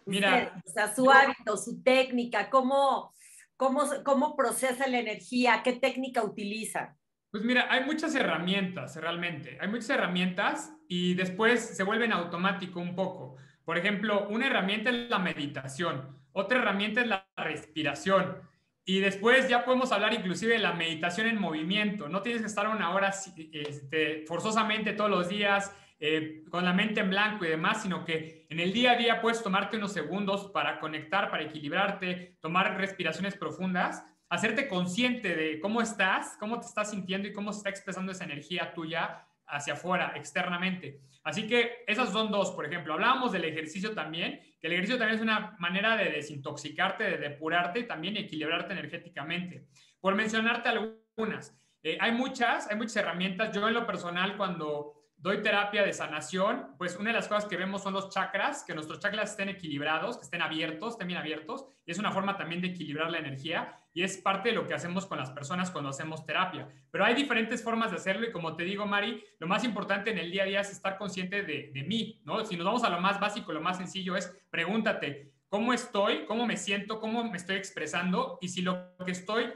Mira, 0.06 0.28
Ustedes, 0.30 0.64
o 0.64 0.70
sea, 0.72 0.94
su 0.94 1.04
yo- 1.04 1.10
hábito, 1.12 1.56
su 1.56 1.82
técnica, 1.82 2.48
cómo, 2.48 3.12
cómo, 3.56 3.82
cómo 4.04 4.36
procesa 4.36 4.86
la 4.86 4.98
energía, 4.98 5.62
qué 5.64 5.74
técnica 5.74 6.22
utiliza. 6.22 6.96
Pues 7.30 7.44
mira, 7.44 7.66
hay 7.70 7.84
muchas 7.84 8.14
herramientas 8.14 8.96
realmente, 8.96 9.58
hay 9.60 9.68
muchas 9.68 9.90
herramientas 9.90 10.72
y 10.88 11.14
después 11.14 11.60
se 11.60 11.82
vuelven 11.82 12.12
automático 12.12 12.80
un 12.80 12.94
poco. 12.94 13.36
Por 13.64 13.76
ejemplo, 13.76 14.28
una 14.28 14.46
herramienta 14.46 14.90
es 14.90 15.10
la 15.10 15.18
meditación, 15.18 16.16
otra 16.32 16.58
herramienta 16.58 17.00
es 17.00 17.08
la 17.08 17.26
respiración 17.36 18.38
y 18.84 19.00
después 19.00 19.48
ya 19.48 19.64
podemos 19.64 19.90
hablar 19.90 20.14
inclusive 20.14 20.54
de 20.54 20.60
la 20.60 20.72
meditación 20.72 21.26
en 21.26 21.40
movimiento. 21.40 22.08
No 22.08 22.22
tienes 22.22 22.42
que 22.42 22.46
estar 22.46 22.68
una 22.68 22.94
hora 22.94 23.12
este, 23.52 24.24
forzosamente 24.28 24.92
todos 24.92 25.10
los 25.10 25.28
días 25.28 25.74
eh, 25.98 26.44
con 26.50 26.64
la 26.64 26.72
mente 26.72 27.00
en 27.00 27.10
blanco 27.10 27.44
y 27.44 27.48
demás, 27.48 27.82
sino 27.82 28.04
que 28.04 28.46
en 28.50 28.60
el 28.60 28.72
día 28.72 28.92
a 28.92 28.96
día 28.96 29.20
puedes 29.20 29.42
tomarte 29.42 29.76
unos 29.76 29.92
segundos 29.92 30.50
para 30.52 30.78
conectar, 30.78 31.30
para 31.30 31.44
equilibrarte, 31.44 32.36
tomar 32.40 32.76
respiraciones 32.76 33.36
profundas 33.36 34.04
hacerte 34.28 34.68
consciente 34.68 35.34
de 35.34 35.60
cómo 35.60 35.80
estás, 35.80 36.36
cómo 36.38 36.58
te 36.60 36.66
estás 36.66 36.90
sintiendo 36.90 37.28
y 37.28 37.32
cómo 37.32 37.52
se 37.52 37.58
está 37.58 37.70
expresando 37.70 38.12
esa 38.12 38.24
energía 38.24 38.72
tuya 38.74 39.26
hacia 39.46 39.74
afuera, 39.74 40.12
externamente. 40.16 41.00
Así 41.22 41.46
que 41.46 41.84
esas 41.86 42.10
son 42.10 42.32
dos, 42.32 42.50
por 42.50 42.66
ejemplo. 42.66 42.94
Hablábamos 42.94 43.32
del 43.32 43.44
ejercicio 43.44 43.94
también, 43.94 44.40
que 44.60 44.66
el 44.66 44.72
ejercicio 44.72 44.98
también 44.98 45.16
es 45.16 45.22
una 45.22 45.56
manera 45.58 45.96
de 45.96 46.10
desintoxicarte, 46.10 47.04
de 47.04 47.18
depurarte 47.18 47.80
y 47.80 47.86
también 47.86 48.16
equilibrarte 48.16 48.72
energéticamente. 48.72 49.66
Por 50.00 50.16
mencionarte 50.16 50.68
algunas, 50.68 51.56
eh, 51.82 51.96
hay 52.00 52.10
muchas, 52.10 52.68
hay 52.68 52.76
muchas 52.76 52.96
herramientas. 52.96 53.54
Yo 53.54 53.66
en 53.68 53.74
lo 53.74 53.86
personal, 53.86 54.36
cuando 54.36 54.95
doy 55.18 55.42
terapia 55.42 55.82
de 55.82 55.92
sanación, 55.92 56.74
pues 56.78 56.96
una 56.96 57.10
de 57.10 57.14
las 57.14 57.28
cosas 57.28 57.46
que 57.46 57.56
vemos 57.56 57.82
son 57.82 57.94
los 57.94 58.10
chakras, 58.10 58.64
que 58.64 58.74
nuestros 58.74 59.00
chakras 59.00 59.30
estén 59.30 59.48
equilibrados, 59.48 60.18
que 60.18 60.24
estén 60.24 60.42
abiertos, 60.42 60.92
estén 60.92 61.08
bien 61.08 61.18
abiertos, 61.18 61.66
y 61.84 61.90
es 61.90 61.98
una 61.98 62.12
forma 62.12 62.36
también 62.36 62.60
de 62.60 62.68
equilibrar 62.68 63.10
la 63.10 63.18
energía, 63.18 63.76
y 63.92 64.02
es 64.02 64.18
parte 64.18 64.50
de 64.50 64.54
lo 64.54 64.66
que 64.66 64.74
hacemos 64.74 65.06
con 65.06 65.18
las 65.18 65.30
personas 65.30 65.70
cuando 65.70 65.90
hacemos 65.90 66.24
terapia. 66.26 66.68
Pero 66.90 67.04
hay 67.04 67.14
diferentes 67.14 67.62
formas 67.64 67.90
de 67.90 67.96
hacerlo, 67.96 68.26
y 68.26 68.32
como 68.32 68.54
te 68.56 68.64
digo, 68.64 68.86
Mari, 68.86 69.24
lo 69.38 69.46
más 69.46 69.64
importante 69.64 70.10
en 70.10 70.18
el 70.18 70.30
día 70.30 70.42
a 70.42 70.46
día 70.46 70.60
es 70.60 70.70
estar 70.70 70.98
consciente 70.98 71.42
de, 71.42 71.70
de 71.72 71.82
mí, 71.82 72.20
¿no? 72.24 72.44
Si 72.44 72.56
nos 72.56 72.66
vamos 72.66 72.84
a 72.84 72.90
lo 72.90 73.00
más 73.00 73.18
básico, 73.18 73.52
lo 73.52 73.60
más 73.60 73.78
sencillo 73.78 74.16
es 74.16 74.36
pregúntate, 74.50 75.32
¿cómo 75.48 75.72
estoy? 75.72 76.26
¿Cómo 76.26 76.46
me 76.46 76.56
siento? 76.56 77.00
¿Cómo 77.00 77.24
me 77.24 77.36
estoy 77.36 77.56
expresando? 77.56 78.38
Y 78.40 78.48
si 78.48 78.62
lo 78.62 78.96
que 79.04 79.12
estoy 79.12 79.52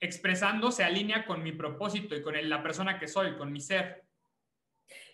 expresando 0.00 0.70
se 0.70 0.84
alinea 0.84 1.26
con 1.26 1.42
mi 1.42 1.52
propósito 1.52 2.14
y 2.14 2.22
con 2.22 2.34
la 2.48 2.62
persona 2.62 2.98
que 2.98 3.08
soy, 3.08 3.36
con 3.36 3.52
mi 3.52 3.60
ser. 3.60 4.07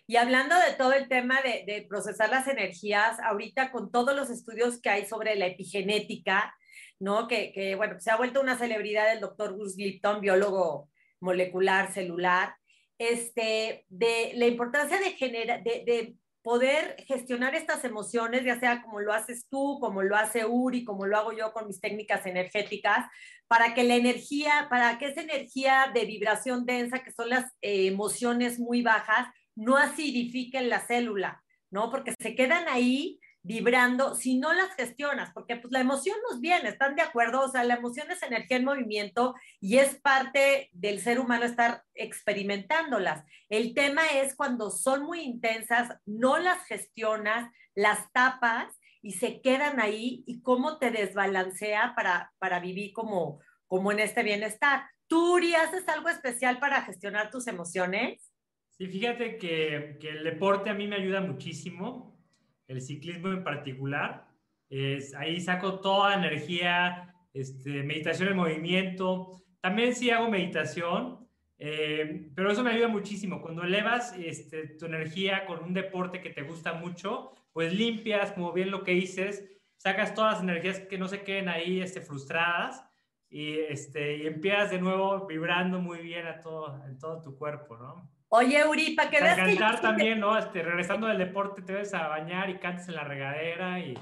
Y 0.07 0.17
hablando 0.17 0.55
de 0.55 0.73
todo 0.77 0.93
el 0.93 1.07
tema 1.07 1.39
de, 1.41 1.85
procesar 1.89 2.29
las 2.29 2.47
energías, 2.47 3.19
ahorita 3.19 3.71
con 3.71 3.91
todos 3.91 4.15
los 4.15 4.29
estudios 4.29 4.79
que 4.79 4.89
hay 4.89 5.05
sobre 5.05 5.35
la 5.35 5.47
epigenética, 5.47 6.55
¿no? 6.99 7.27
Que, 7.27 7.73
bueno, 7.75 7.99
se 7.99 8.11
ha 8.11 8.17
vuelto 8.17 8.41
una 8.41 8.57
celebridad 8.57 9.11
el 9.11 9.19
doctor 9.19 9.55
Bruce 9.55 9.81
Lipton, 9.81 10.21
biólogo 10.21 10.89
molecular, 11.19 11.91
celular, 11.91 12.55
este, 12.97 13.85
de 13.89 14.33
la 14.35 14.47
importancia 14.47 14.99
de, 14.99 15.11
genera, 15.11 15.57
de 15.57 16.15
poder 16.45 16.95
gestionar 17.07 17.55
estas 17.55 17.83
emociones, 17.85 18.45
ya 18.45 18.59
sea 18.59 18.83
como 18.83 18.99
lo 18.99 19.11
haces 19.11 19.47
tú, 19.49 19.79
como 19.81 20.03
lo 20.03 20.15
hace 20.15 20.45
Uri, 20.45 20.85
como 20.85 21.07
lo 21.07 21.17
hago 21.17 21.33
yo 21.33 21.51
con 21.51 21.65
mis 21.65 21.81
técnicas 21.81 22.27
energéticas, 22.27 23.07
para 23.47 23.73
que 23.73 23.83
la 23.83 23.95
energía, 23.95 24.67
para 24.69 24.99
que 24.99 25.07
esa 25.07 25.21
energía 25.21 25.89
de 25.91 26.05
vibración 26.05 26.67
densa, 26.67 26.99
que 26.99 27.11
son 27.11 27.29
las 27.29 27.45
eh, 27.63 27.87
emociones 27.87 28.59
muy 28.59 28.83
bajas, 28.83 29.27
no 29.55 29.77
acidifiquen 29.77 30.69
la 30.69 30.79
célula, 30.79 31.43
¿no? 31.71 31.89
Porque 31.89 32.13
se 32.19 32.35
quedan 32.35 32.67
ahí 32.67 33.19
vibrando 33.45 34.15
si 34.15 34.39
no 34.39 34.53
las 34.53 34.73
gestionas, 34.73 35.31
porque 35.31 35.55
pues 35.55 35.71
la 35.71 35.79
emoción 35.79 36.17
nos 36.29 36.41
viene, 36.41 36.67
¿están 36.69 36.95
de 36.95 37.03
acuerdo? 37.03 37.41
O 37.41 37.47
sea, 37.47 37.63
la 37.63 37.75
emoción 37.75 38.09
es 38.09 38.23
energía 38.23 38.57
en 38.57 38.65
movimiento 38.65 39.35
y 39.61 39.77
es 39.77 39.95
parte 40.01 40.71
del 40.73 40.99
ser 40.99 41.19
humano 41.19 41.45
estar 41.45 41.83
experimentándolas. 41.93 43.23
El 43.49 43.75
tema 43.75 44.01
es 44.15 44.35
cuando 44.35 44.71
son 44.71 45.03
muy 45.03 45.21
intensas, 45.21 45.95
no 46.07 46.39
las 46.39 46.65
gestionas, 46.65 47.51
las 47.75 48.11
tapas 48.13 48.79
y 49.03 49.11
se 49.11 49.41
quedan 49.41 49.79
ahí 49.79 50.23
y 50.25 50.41
cómo 50.41 50.79
te 50.79 50.89
desbalancea 50.89 51.93
para, 51.95 52.33
para 52.39 52.59
vivir 52.59 52.93
como, 52.93 53.39
como 53.67 53.91
en 53.91 53.99
este 53.99 54.23
bienestar. 54.23 54.89
¿Tú, 55.05 55.35
Uri, 55.35 55.53
haces 55.53 55.87
algo 55.87 56.09
especial 56.09 56.57
para 56.57 56.81
gestionar 56.81 57.29
tus 57.29 57.45
emociones? 57.45 58.31
Sí, 58.77 58.87
fíjate 58.87 59.37
que, 59.37 59.97
que, 60.01 60.09
el 60.09 60.23
deporte 60.23 60.69
a 60.69 60.73
mí 60.73 60.85
me 60.85 60.97
ayuda 60.97 61.21
muchísimo, 61.21 62.19
el 62.67 62.81
ciclismo 62.81 63.29
en 63.29 63.43
particular. 63.43 64.27
Es, 64.69 65.15
ahí 65.15 65.39
saco 65.39 65.79
toda 65.79 66.15
energía, 66.15 67.15
este, 67.33 67.83
meditación 67.83 68.29
en 68.29 68.35
movimiento. 68.35 69.43
También 69.61 69.95
sí 69.95 70.09
hago 70.09 70.29
meditación, 70.29 71.25
eh, 71.57 72.29
pero 72.35 72.51
eso 72.51 72.63
me 72.63 72.71
ayuda 72.71 72.89
muchísimo. 72.89 73.41
Cuando 73.41 73.63
elevas 73.63 74.13
este, 74.17 74.67
tu 74.67 74.87
energía 74.87 75.45
con 75.45 75.63
un 75.63 75.73
deporte 75.73 76.19
que 76.19 76.31
te 76.31 76.41
gusta 76.41 76.73
mucho, 76.73 77.31
pues 77.53 77.73
limpias, 77.73 78.33
como 78.33 78.51
bien 78.51 78.71
lo 78.71 78.83
que 78.83 78.91
dices, 78.91 79.45
sacas 79.77 80.13
todas 80.13 80.33
las 80.33 80.43
energías 80.43 80.79
que 80.81 80.97
no 80.97 81.07
se 81.07 81.23
queden 81.23 81.47
ahí 81.47 81.79
este, 81.79 82.01
frustradas 82.01 82.83
y, 83.29 83.53
este, 83.53 84.17
y 84.17 84.27
empiezas 84.27 84.71
de 84.71 84.79
nuevo 84.79 85.25
vibrando 85.27 85.79
muy 85.79 85.99
bien 85.99 86.27
a 86.27 86.41
todo, 86.41 86.83
en 86.85 86.97
todo 86.97 87.21
tu 87.21 87.37
cuerpo, 87.37 87.77
¿no? 87.77 88.14
Oye, 88.29 88.65
Uri, 88.67 88.95
para 88.95 89.09
que 89.09 89.21
veas 89.21 89.35
que 89.35 89.55
cantar 89.55 89.81
también, 89.81 90.19
¿no? 90.19 90.37
Este, 90.37 90.63
regresando 90.63 91.07
del 91.07 91.19
deporte 91.19 91.61
te 91.61 91.73
ves 91.73 91.93
a 91.93 92.07
bañar 92.07 92.49
y 92.49 92.57
cantas 92.57 92.87
en 92.89 92.95
la 92.95 93.03
regadera 93.03 93.79
y, 93.79 93.97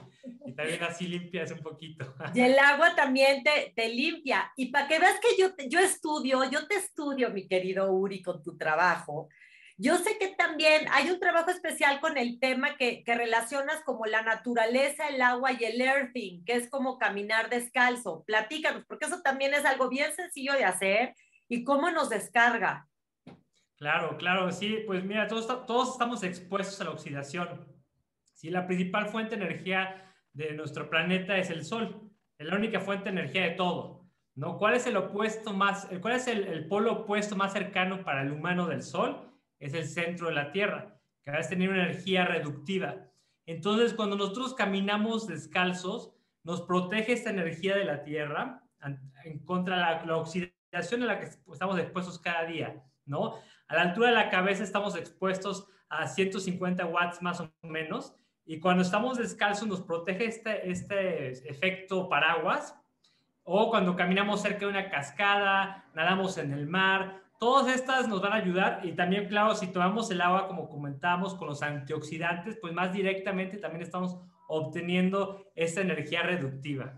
y 0.45 0.53
también 0.53 0.81
así 0.83 1.07
limpias 1.07 1.51
un 1.51 1.59
poquito. 1.59 2.15
Y 2.33 2.39
el 2.41 2.57
agua 2.57 2.95
también 2.95 3.43
te, 3.43 3.73
te 3.75 3.89
limpia. 3.89 4.51
Y 4.55 4.67
para 4.67 4.87
que 4.87 4.99
veas 4.99 5.19
que 5.19 5.39
yo, 5.39 5.49
yo 5.69 5.79
estudio, 5.79 6.49
yo 6.49 6.67
te 6.67 6.75
estudio, 6.75 7.31
mi 7.31 7.47
querido 7.47 7.91
Uri, 7.91 8.21
con 8.21 8.41
tu 8.41 8.57
trabajo. 8.57 9.27
Yo 9.77 9.97
sé 9.97 10.17
que 10.17 10.29
también 10.29 10.85
hay 10.91 11.09
un 11.09 11.19
trabajo 11.19 11.49
especial 11.49 11.99
con 11.99 12.17
el 12.17 12.39
tema 12.39 12.77
que, 12.77 13.03
que 13.03 13.15
relacionas 13.15 13.81
como 13.83 14.05
la 14.05 14.21
naturaleza, 14.21 15.09
el 15.09 15.21
agua 15.21 15.51
y 15.51 15.63
el 15.65 15.81
earthing, 15.81 16.45
que 16.45 16.53
es 16.53 16.69
como 16.69 16.97
caminar 16.97 17.49
descalzo. 17.49 18.23
Platícanos, 18.25 18.85
porque 18.85 19.05
eso 19.05 19.21
también 19.21 19.53
es 19.53 19.65
algo 19.65 19.89
bien 19.89 20.13
sencillo 20.13 20.53
de 20.53 20.63
hacer 20.63 21.15
y 21.49 21.63
cómo 21.63 21.91
nos 21.91 22.09
descarga. 22.09 22.87
Claro, 23.77 24.17
claro, 24.17 24.51
sí, 24.51 24.83
pues 24.85 25.03
mira, 25.03 25.27
todos, 25.27 25.47
todos 25.65 25.91
estamos 25.93 26.23
expuestos 26.23 26.79
a 26.81 26.85
la 26.85 26.91
oxidación. 26.91 27.67
Sí, 28.33 28.49
la 28.49 28.67
principal 28.67 29.07
fuente 29.07 29.35
de 29.35 29.45
energía 29.45 30.13
de 30.33 30.53
nuestro 30.53 30.89
planeta 30.89 31.37
es 31.37 31.49
el 31.49 31.63
Sol, 31.63 32.09
es 32.37 32.47
la 32.47 32.55
única 32.55 32.79
fuente 32.79 33.05
de 33.05 33.19
energía 33.19 33.43
de 33.43 33.51
todo. 33.51 34.03
¿no? 34.35 34.57
¿Cuál 34.57 34.75
es 34.75 34.87
el 34.87 34.97
opuesto 34.97 35.53
más, 35.53 35.87
cuál 36.01 36.15
es 36.15 36.27
el, 36.27 36.67
polo 36.67 36.93
opuesto 36.93 37.35
más 37.35 37.53
cercano 37.53 38.03
para 38.03 38.23
el 38.23 38.31
humano 38.31 38.67
del 38.67 38.81
Sol? 38.81 39.29
Es 39.59 39.73
el 39.73 39.85
centro 39.85 40.27
de 40.27 40.33
la 40.33 40.51
Tierra, 40.51 40.99
que 41.23 41.29
a 41.29 41.33
veces 41.33 41.49
tener 41.49 41.69
una 41.69 41.85
energía 41.85 42.25
reductiva. 42.25 42.95
Entonces, 43.45 43.93
cuando 43.93 44.15
nosotros 44.15 44.53
caminamos 44.53 45.27
descalzos, 45.27 46.13
nos 46.43 46.61
protege 46.61 47.13
esta 47.13 47.29
energía 47.29 47.75
de 47.75 47.85
la 47.85 48.03
Tierra 48.03 48.63
en 49.23 49.39
contra 49.45 49.77
la, 49.77 50.05
la 50.05 50.17
oxidación 50.17 51.03
a 51.03 51.05
la 51.05 51.19
que 51.19 51.25
estamos 51.27 51.79
expuestos 51.79 52.19
cada 52.19 52.45
día, 52.45 52.83
¿no? 53.05 53.39
A 53.73 53.77
la 53.77 53.81
altura 53.81 54.09
de 54.09 54.13
la 54.13 54.29
cabeza 54.29 54.63
estamos 54.63 54.95
expuestos 54.95 55.67
a 55.89 56.05
150 56.05 56.85
watts 56.85 57.23
más 57.23 57.39
o 57.39 57.51
menos 57.63 58.13
y 58.45 58.59
cuando 58.59 58.83
estamos 58.83 59.17
descalzos 59.17 59.67
nos 59.67 59.81
protege 59.81 60.25
este, 60.25 60.69
este 60.69 61.49
efecto 61.49 62.07
paraguas 62.07 62.79
o 63.41 63.71
cuando 63.71 63.95
caminamos 63.95 64.43
cerca 64.43 64.59
de 64.59 64.67
una 64.67 64.91
cascada, 64.91 65.85
nadamos 65.95 66.37
en 66.37 66.53
el 66.53 66.67
mar, 66.67 67.23
todas 67.39 67.75
estas 67.75 68.07
nos 68.07 68.21
van 68.21 68.33
a 68.33 68.35
ayudar 68.35 68.81
y 68.83 68.91
también, 68.91 69.27
claro, 69.27 69.55
si 69.55 69.65
tomamos 69.65 70.11
el 70.11 70.21
agua, 70.21 70.47
como 70.47 70.69
comentábamos, 70.69 71.33
con 71.33 71.47
los 71.47 71.63
antioxidantes, 71.63 72.59
pues 72.61 72.73
más 72.73 72.93
directamente 72.93 73.57
también 73.57 73.81
estamos 73.81 74.19
obteniendo 74.49 75.47
esta 75.55 75.81
energía 75.81 76.21
reductiva. 76.21 76.93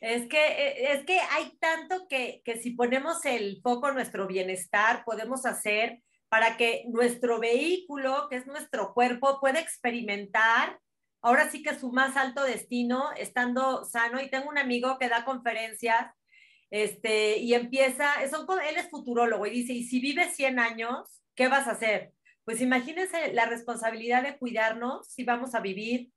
Es 0.00 0.26
que, 0.28 0.38
eh, 0.38 0.92
es 0.92 1.04
que 1.04 1.20
hay 1.20 1.56
tanto 1.58 2.08
que, 2.08 2.42
que 2.44 2.56
si 2.56 2.70
ponemos 2.70 3.24
el 3.24 3.60
foco 3.62 3.88
en 3.88 3.94
nuestro 3.94 4.26
bienestar, 4.26 5.04
podemos 5.04 5.44
hacer 5.46 6.00
para 6.28 6.56
que 6.56 6.84
nuestro 6.88 7.38
vehículo, 7.38 8.28
que 8.30 8.36
es 8.36 8.46
nuestro 8.46 8.94
cuerpo, 8.94 9.40
pueda 9.40 9.60
experimentar 9.60 10.78
ahora 11.22 11.50
sí 11.50 11.62
que 11.62 11.78
su 11.78 11.92
más 11.92 12.16
alto 12.16 12.44
destino 12.44 13.10
estando 13.16 13.84
sano. 13.84 14.20
Y 14.20 14.30
tengo 14.30 14.48
un 14.48 14.58
amigo 14.58 14.98
que 14.98 15.08
da 15.08 15.24
conferencias 15.24 16.06
este, 16.70 17.38
y 17.38 17.54
empieza, 17.54 18.12
son, 18.30 18.46
él 18.60 18.76
es 18.76 18.88
futurólogo 18.90 19.46
y 19.46 19.50
dice, 19.50 19.72
y 19.72 19.84
si 19.84 20.00
vives 20.00 20.34
100 20.36 20.58
años, 20.58 21.20
¿qué 21.34 21.48
vas 21.48 21.66
a 21.66 21.72
hacer? 21.72 22.12
Pues 22.44 22.60
imagínense 22.60 23.32
la 23.32 23.46
responsabilidad 23.46 24.22
de 24.22 24.38
cuidarnos 24.38 25.08
si 25.08 25.24
vamos 25.24 25.54
a 25.54 25.60
vivir 25.60 26.10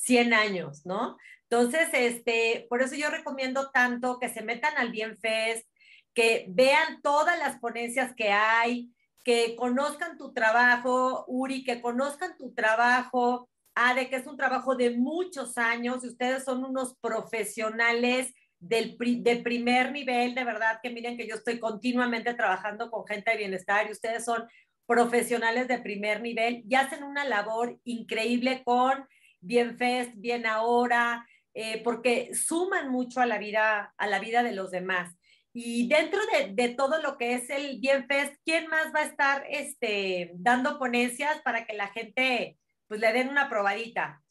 100 0.00 0.32
años, 0.32 0.86
¿no? 0.86 1.16
Entonces, 1.48 1.88
este, 1.92 2.66
por 2.70 2.82
eso 2.82 2.94
yo 2.94 3.10
recomiendo 3.10 3.70
tanto 3.70 4.18
que 4.18 4.28
se 4.28 4.42
metan 4.42 4.76
al 4.78 4.90
Bienfest, 4.90 5.68
que 6.14 6.46
vean 6.48 7.02
todas 7.02 7.38
las 7.38 7.58
ponencias 7.58 8.14
que 8.16 8.30
hay, 8.30 8.90
que 9.24 9.56
conozcan 9.56 10.16
tu 10.16 10.32
trabajo, 10.32 11.24
Uri, 11.28 11.64
que 11.64 11.82
conozcan 11.82 12.36
tu 12.38 12.54
trabajo, 12.54 13.48
Ade, 13.74 14.08
que 14.08 14.16
es 14.16 14.26
un 14.26 14.36
trabajo 14.36 14.74
de 14.74 14.96
muchos 14.96 15.58
años 15.58 16.02
y 16.02 16.08
ustedes 16.08 16.44
son 16.44 16.64
unos 16.64 16.96
profesionales 17.00 18.32
del 18.58 18.96
de 18.98 19.36
primer 19.36 19.92
nivel, 19.92 20.34
de 20.34 20.44
verdad 20.44 20.80
que 20.82 20.90
miren 20.90 21.16
que 21.16 21.26
yo 21.26 21.34
estoy 21.34 21.58
continuamente 21.58 22.34
trabajando 22.34 22.90
con 22.90 23.06
gente 23.06 23.30
de 23.30 23.38
bienestar 23.38 23.86
y 23.88 23.92
ustedes 23.92 24.24
son 24.24 24.46
profesionales 24.86 25.68
de 25.68 25.78
primer 25.78 26.20
nivel 26.20 26.62
y 26.68 26.74
hacen 26.74 27.04
una 27.04 27.24
labor 27.24 27.78
increíble 27.84 28.62
con 28.64 29.06
Bienfest, 29.40 30.12
Bien 30.16 30.46
Ahora, 30.46 31.26
eh, 31.54 31.82
porque 31.82 32.34
suman 32.34 32.90
mucho 32.90 33.20
a 33.20 33.26
la 33.26 33.38
vida, 33.38 33.94
a 33.96 34.06
la 34.06 34.18
vida 34.18 34.42
de 34.42 34.52
los 34.52 34.70
demás. 34.70 35.16
Y 35.52 35.88
dentro 35.88 36.20
de, 36.32 36.52
de, 36.54 36.74
todo 36.74 37.02
lo 37.02 37.18
que 37.18 37.34
es 37.34 37.50
el 37.50 37.80
Bienfest, 37.80 38.36
¿quién 38.44 38.68
más 38.68 38.94
va 38.94 39.00
a 39.00 39.06
estar 39.06 39.44
este, 39.50 40.30
dando 40.34 40.78
ponencias 40.78 41.40
para 41.42 41.66
que 41.66 41.74
la 41.74 41.88
gente 41.88 42.56
pues 42.86 43.00
le 43.00 43.12
den 43.12 43.28
una 43.28 43.48
probadita? 43.48 44.22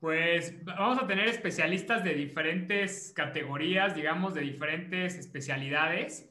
Pues 0.00 0.62
vamos 0.64 1.02
a 1.02 1.06
tener 1.06 1.28
especialistas 1.28 2.04
de 2.04 2.14
diferentes 2.14 3.10
categorías, 3.16 3.94
digamos, 3.94 4.34
de 4.34 4.42
diferentes 4.42 5.16
especialidades. 5.16 6.30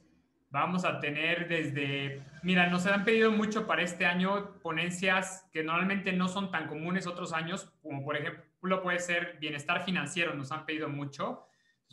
Vamos 0.54 0.84
a 0.84 1.00
tener 1.00 1.48
desde, 1.48 2.22
mira, 2.44 2.68
nos 2.68 2.86
han 2.86 3.04
pedido 3.04 3.32
mucho 3.32 3.66
para 3.66 3.82
este 3.82 4.06
año 4.06 4.52
ponencias 4.62 5.48
que 5.52 5.64
normalmente 5.64 6.12
no 6.12 6.28
son 6.28 6.52
tan 6.52 6.68
comunes 6.68 7.08
otros 7.08 7.32
años, 7.32 7.72
como 7.82 8.04
por 8.04 8.16
ejemplo 8.16 8.80
puede 8.80 9.00
ser 9.00 9.36
bienestar 9.40 9.84
financiero, 9.84 10.32
nos 10.32 10.52
han 10.52 10.64
pedido 10.64 10.88
mucho. 10.88 11.48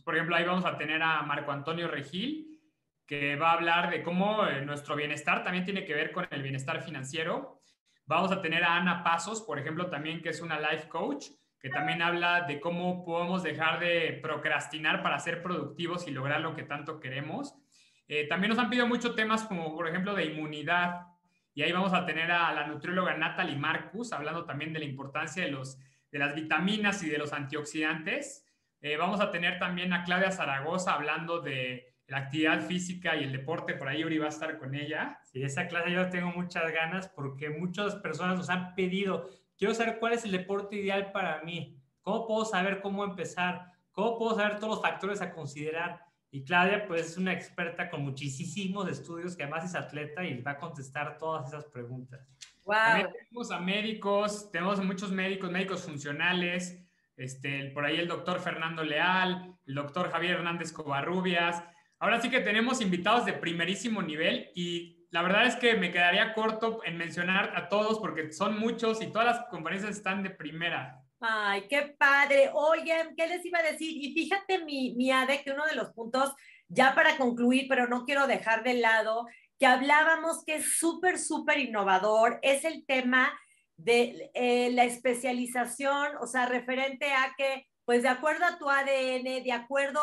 Por 0.05 0.13
ejemplo, 0.13 0.35
ahí 0.35 0.45
vamos 0.45 0.63
a 0.65 0.77
tener 0.77 1.01
a 1.01 1.23
Marco 1.23 1.51
Antonio 1.51 1.87
Regil, 1.87 2.61
que 3.07 3.35
va 3.35 3.49
a 3.49 3.53
hablar 3.53 3.89
de 3.89 4.03
cómo 4.03 4.45
eh, 4.45 4.63
nuestro 4.63 4.95
bienestar 4.95 5.43
también 5.43 5.65
tiene 5.65 5.83
que 5.83 5.95
ver 5.95 6.11
con 6.11 6.27
el 6.29 6.43
bienestar 6.43 6.83
financiero. 6.83 7.63
Vamos 8.05 8.31
a 8.31 8.43
tener 8.43 8.63
a 8.63 8.75
Ana 8.75 9.03
Pasos, 9.03 9.41
por 9.41 9.57
ejemplo, 9.57 9.89
también 9.89 10.21
que 10.21 10.29
es 10.29 10.39
una 10.39 10.59
life 10.59 10.87
coach 10.87 11.29
que 11.59 11.69
también 11.69 12.03
habla 12.03 12.41
de 12.41 12.59
cómo 12.59 13.03
podemos 13.03 13.41
dejar 13.41 13.79
de 13.79 14.19
procrastinar 14.21 15.01
para 15.01 15.17
ser 15.17 15.41
productivos 15.41 16.07
y 16.07 16.11
lograr 16.11 16.41
lo 16.41 16.55
que 16.55 16.61
tanto 16.61 16.99
queremos. 16.99 17.55
Eh, 18.13 18.27
también 18.27 18.49
nos 18.49 18.59
han 18.59 18.69
pedido 18.69 18.85
muchos 18.87 19.15
temas 19.15 19.43
como, 19.43 19.73
por 19.73 19.87
ejemplo, 19.87 20.13
de 20.13 20.25
inmunidad. 20.25 21.07
Y 21.53 21.61
ahí 21.61 21.71
vamos 21.71 21.93
a 21.93 22.05
tener 22.05 22.29
a 22.29 22.51
la 22.51 22.67
nutrióloga 22.67 23.15
Natalie 23.15 23.55
Marcus 23.55 24.11
hablando 24.11 24.43
también 24.43 24.73
de 24.73 24.79
la 24.79 24.85
importancia 24.85 25.45
de, 25.45 25.51
los, 25.51 25.79
de 26.11 26.19
las 26.19 26.35
vitaminas 26.35 27.01
y 27.03 27.09
de 27.09 27.17
los 27.17 27.31
antioxidantes. 27.31 28.45
Eh, 28.81 28.97
vamos 28.97 29.21
a 29.21 29.31
tener 29.31 29.59
también 29.59 29.93
a 29.93 30.03
Claudia 30.03 30.29
Zaragoza 30.29 30.95
hablando 30.95 31.39
de 31.39 31.95
la 32.07 32.17
actividad 32.17 32.59
física 32.67 33.15
y 33.15 33.23
el 33.23 33.31
deporte. 33.31 33.75
Por 33.75 33.87
ahí 33.87 34.03
Uri 34.03 34.17
va 34.17 34.25
a 34.25 34.29
estar 34.29 34.57
con 34.59 34.75
ella. 34.75 35.17
Sí, 35.23 35.41
esa 35.41 35.69
clase 35.69 35.93
yo 35.93 36.09
tengo 36.09 36.31
muchas 36.31 36.69
ganas 36.73 37.07
porque 37.07 37.49
muchas 37.49 37.95
personas 37.95 38.37
nos 38.37 38.49
han 38.49 38.75
pedido 38.75 39.29
Quiero 39.57 39.75
saber 39.75 39.99
cuál 39.99 40.13
es 40.13 40.25
el 40.25 40.31
deporte 40.31 40.75
ideal 40.75 41.11
para 41.11 41.43
mí. 41.43 41.79
¿Cómo 42.01 42.25
puedo 42.25 42.45
saber 42.45 42.81
cómo 42.81 43.03
empezar? 43.03 43.67
¿Cómo 43.91 44.17
puedo 44.17 44.35
saber 44.35 44.55
todos 44.55 44.69
los 44.69 44.81
factores 44.81 45.21
a 45.21 45.31
considerar? 45.31 46.10
Y 46.33 46.45
Claudia, 46.45 46.87
pues 46.87 47.11
es 47.11 47.17
una 47.17 47.33
experta 47.33 47.89
con 47.89 48.03
muchísimos 48.03 48.89
estudios 48.89 49.35
que 49.35 49.43
además 49.43 49.65
es 49.65 49.75
atleta 49.75 50.23
y 50.23 50.41
va 50.41 50.51
a 50.51 50.57
contestar 50.57 51.17
todas 51.17 51.49
esas 51.49 51.65
preguntas. 51.65 52.25
Wow. 52.63 52.75
También 52.75 53.09
tenemos 53.11 53.51
a 53.51 53.59
médicos, 53.59 54.49
tenemos 54.49 54.83
muchos 54.83 55.11
médicos, 55.11 55.51
médicos 55.51 55.83
funcionales, 55.83 56.81
este, 57.17 57.71
por 57.71 57.85
ahí 57.85 57.97
el 57.99 58.07
doctor 58.07 58.39
Fernando 58.39 58.83
Leal, 58.83 59.53
el 59.65 59.75
doctor 59.75 60.09
Javier 60.09 60.37
Hernández 60.37 60.71
Covarrubias. 60.71 61.63
Ahora 61.99 62.21
sí 62.21 62.29
que 62.29 62.39
tenemos 62.39 62.81
invitados 62.81 63.25
de 63.25 63.33
primerísimo 63.33 64.01
nivel 64.01 64.49
y 64.55 65.05
la 65.11 65.21
verdad 65.23 65.45
es 65.45 65.57
que 65.57 65.75
me 65.75 65.91
quedaría 65.91 66.33
corto 66.33 66.79
en 66.85 66.97
mencionar 66.97 67.51
a 67.55 67.67
todos 67.67 67.99
porque 67.99 68.31
son 68.31 68.57
muchos 68.57 69.01
y 69.01 69.11
todas 69.11 69.25
las 69.25 69.45
conferencias 69.49 69.97
están 69.97 70.23
de 70.23 70.29
primera. 70.29 71.00
Ay, 71.23 71.67
qué 71.69 71.95
padre. 71.99 72.49
Oigan, 72.51 73.15
¿qué 73.15 73.27
les 73.27 73.45
iba 73.45 73.59
a 73.59 73.63
decir? 73.63 73.91
Y 73.95 74.11
fíjate, 74.13 74.65
mi, 74.65 74.95
mi 74.95 75.11
Ade, 75.11 75.43
que 75.43 75.51
uno 75.51 75.65
de 75.67 75.75
los 75.75 75.93
puntos, 75.93 76.33
ya 76.67 76.95
para 76.95 77.15
concluir, 77.17 77.67
pero 77.69 77.87
no 77.87 78.05
quiero 78.05 78.25
dejar 78.25 78.63
de 78.63 78.73
lado, 78.73 79.27
que 79.59 79.67
hablábamos 79.67 80.43
que 80.43 80.55
es 80.55 80.79
súper, 80.79 81.19
súper 81.19 81.59
innovador, 81.59 82.39
es 82.41 82.65
el 82.65 82.85
tema 82.87 83.31
de 83.77 84.31
eh, 84.33 84.71
la 84.71 84.83
especialización, 84.85 86.17
o 86.19 86.25
sea, 86.25 86.47
referente 86.47 87.13
a 87.13 87.35
que 87.37 87.67
pues 87.85 88.03
de 88.03 88.09
acuerdo 88.09 88.45
a 88.45 88.57
tu 88.57 88.69
ADN, 88.69 89.43
de 89.43 89.51
acuerdo 89.51 89.99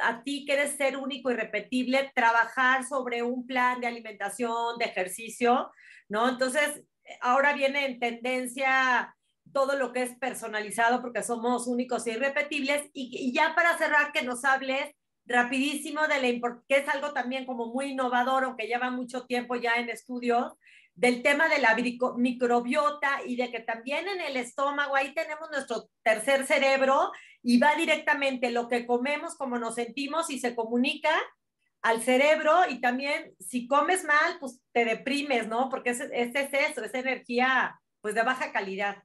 a, 0.00 0.22
ti 0.24 0.44
que 0.44 0.54
eres 0.54 0.76
ser 0.76 0.96
único 0.96 1.30
y 1.30 1.34
repetible, 1.34 2.10
trabajar 2.14 2.84
sobre 2.84 3.22
un 3.22 3.46
plan 3.46 3.80
de 3.80 3.86
alimentación, 3.86 4.78
de 4.78 4.86
ejercicio, 4.86 5.70
¿no? 6.08 6.28
Entonces, 6.28 6.82
ahora 7.20 7.52
viene 7.52 7.86
en 7.86 8.00
tendencia 8.00 9.14
todo 9.52 9.76
lo 9.76 9.92
que 9.92 10.02
es 10.02 10.16
personalizado 10.18 11.00
porque 11.00 11.22
somos 11.22 11.66
únicos 11.66 12.06
y 12.06 12.10
irrepetibles. 12.10 12.90
Y, 12.92 13.32
ya 13.32 13.54
para 13.54 13.76
cerrar, 13.78 14.12
que 14.12 14.22
nos 14.22 14.44
hables 14.44 14.90
rapidísimo 15.26 16.02
de 16.02 16.20
la 16.20 16.58
que 16.68 16.76
es 16.76 16.88
algo 16.88 17.12
también 17.12 17.46
como 17.46 17.72
muy 17.72 17.92
innovador, 17.92 18.44
aunque 18.44 18.66
lleva 18.66 18.90
mucho 18.90 19.26
tiempo 19.26 19.56
ya 19.56 19.76
en 19.76 19.88
estudios, 19.88 20.52
del 20.94 21.22
tema 21.22 21.48
de 21.48 21.58
la 21.58 21.76
microbiota 22.16 23.20
y 23.26 23.36
de 23.36 23.50
que 23.50 23.60
también 23.60 24.06
en 24.06 24.20
el 24.20 24.36
estómago, 24.36 24.94
ahí 24.94 25.12
tenemos 25.12 25.50
nuestro 25.50 25.88
tercer 26.02 26.46
cerebro 26.46 27.10
y 27.42 27.58
va 27.58 27.74
directamente 27.74 28.50
lo 28.50 28.68
que 28.68 28.86
comemos, 28.86 29.36
como 29.36 29.58
nos 29.58 29.74
sentimos 29.74 30.30
y 30.30 30.38
se 30.38 30.54
comunica 30.54 31.10
al 31.82 32.00
cerebro 32.00 32.52
y 32.70 32.80
también 32.80 33.34
si 33.38 33.66
comes 33.66 34.04
mal, 34.04 34.38
pues 34.40 34.60
te 34.72 34.84
deprimes, 34.84 35.48
¿no? 35.48 35.68
Porque 35.68 35.90
ese, 35.90 36.08
es 36.12 36.34
eso, 36.34 36.82
esa 36.82 36.98
energía 36.98 37.78
pues 38.00 38.14
de 38.14 38.22
baja 38.22 38.52
calidad. 38.52 39.02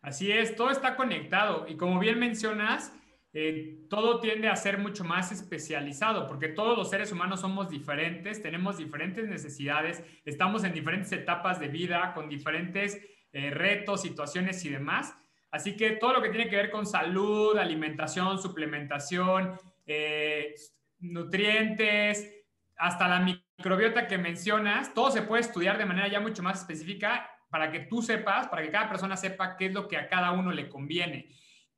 Así 0.00 0.30
es, 0.30 0.54
todo 0.54 0.70
está 0.70 0.96
conectado 0.96 1.66
y 1.68 1.76
como 1.76 1.98
bien 1.98 2.18
mencionas, 2.18 2.92
eh, 3.32 3.84
todo 3.90 4.20
tiende 4.20 4.48
a 4.48 4.56
ser 4.56 4.78
mucho 4.78 5.04
más 5.04 5.32
especializado, 5.32 6.26
porque 6.26 6.48
todos 6.48 6.78
los 6.78 6.88
seres 6.88 7.12
humanos 7.12 7.40
somos 7.40 7.68
diferentes, 7.68 8.40
tenemos 8.40 8.78
diferentes 8.78 9.28
necesidades, 9.28 10.02
estamos 10.24 10.64
en 10.64 10.72
diferentes 10.72 11.12
etapas 11.12 11.60
de 11.60 11.68
vida, 11.68 12.14
con 12.14 12.28
diferentes 12.28 12.98
eh, 13.32 13.50
retos, 13.50 14.02
situaciones 14.02 14.64
y 14.64 14.70
demás. 14.70 15.14
Así 15.50 15.76
que 15.76 15.92
todo 15.92 16.14
lo 16.14 16.22
que 16.22 16.30
tiene 16.30 16.48
que 16.48 16.56
ver 16.56 16.70
con 16.70 16.86
salud, 16.86 17.56
alimentación, 17.58 18.40
suplementación, 18.40 19.58
eh, 19.86 20.54
nutrientes, 21.00 22.34
hasta 22.76 23.08
la 23.08 23.20
microbiota 23.20 24.06
que 24.06 24.18
mencionas, 24.18 24.94
todo 24.94 25.10
se 25.10 25.22
puede 25.22 25.42
estudiar 25.42 25.76
de 25.78 25.86
manera 25.86 26.08
ya 26.08 26.20
mucho 26.20 26.42
más 26.42 26.60
específica 26.60 27.30
para 27.48 27.70
que 27.70 27.80
tú 27.80 28.02
sepas, 28.02 28.48
para 28.48 28.62
que 28.62 28.70
cada 28.70 28.88
persona 28.88 29.16
sepa 29.16 29.56
qué 29.56 29.66
es 29.66 29.72
lo 29.72 29.88
que 29.88 29.96
a 29.96 30.08
cada 30.08 30.32
uno 30.32 30.52
le 30.52 30.68
conviene. 30.68 31.28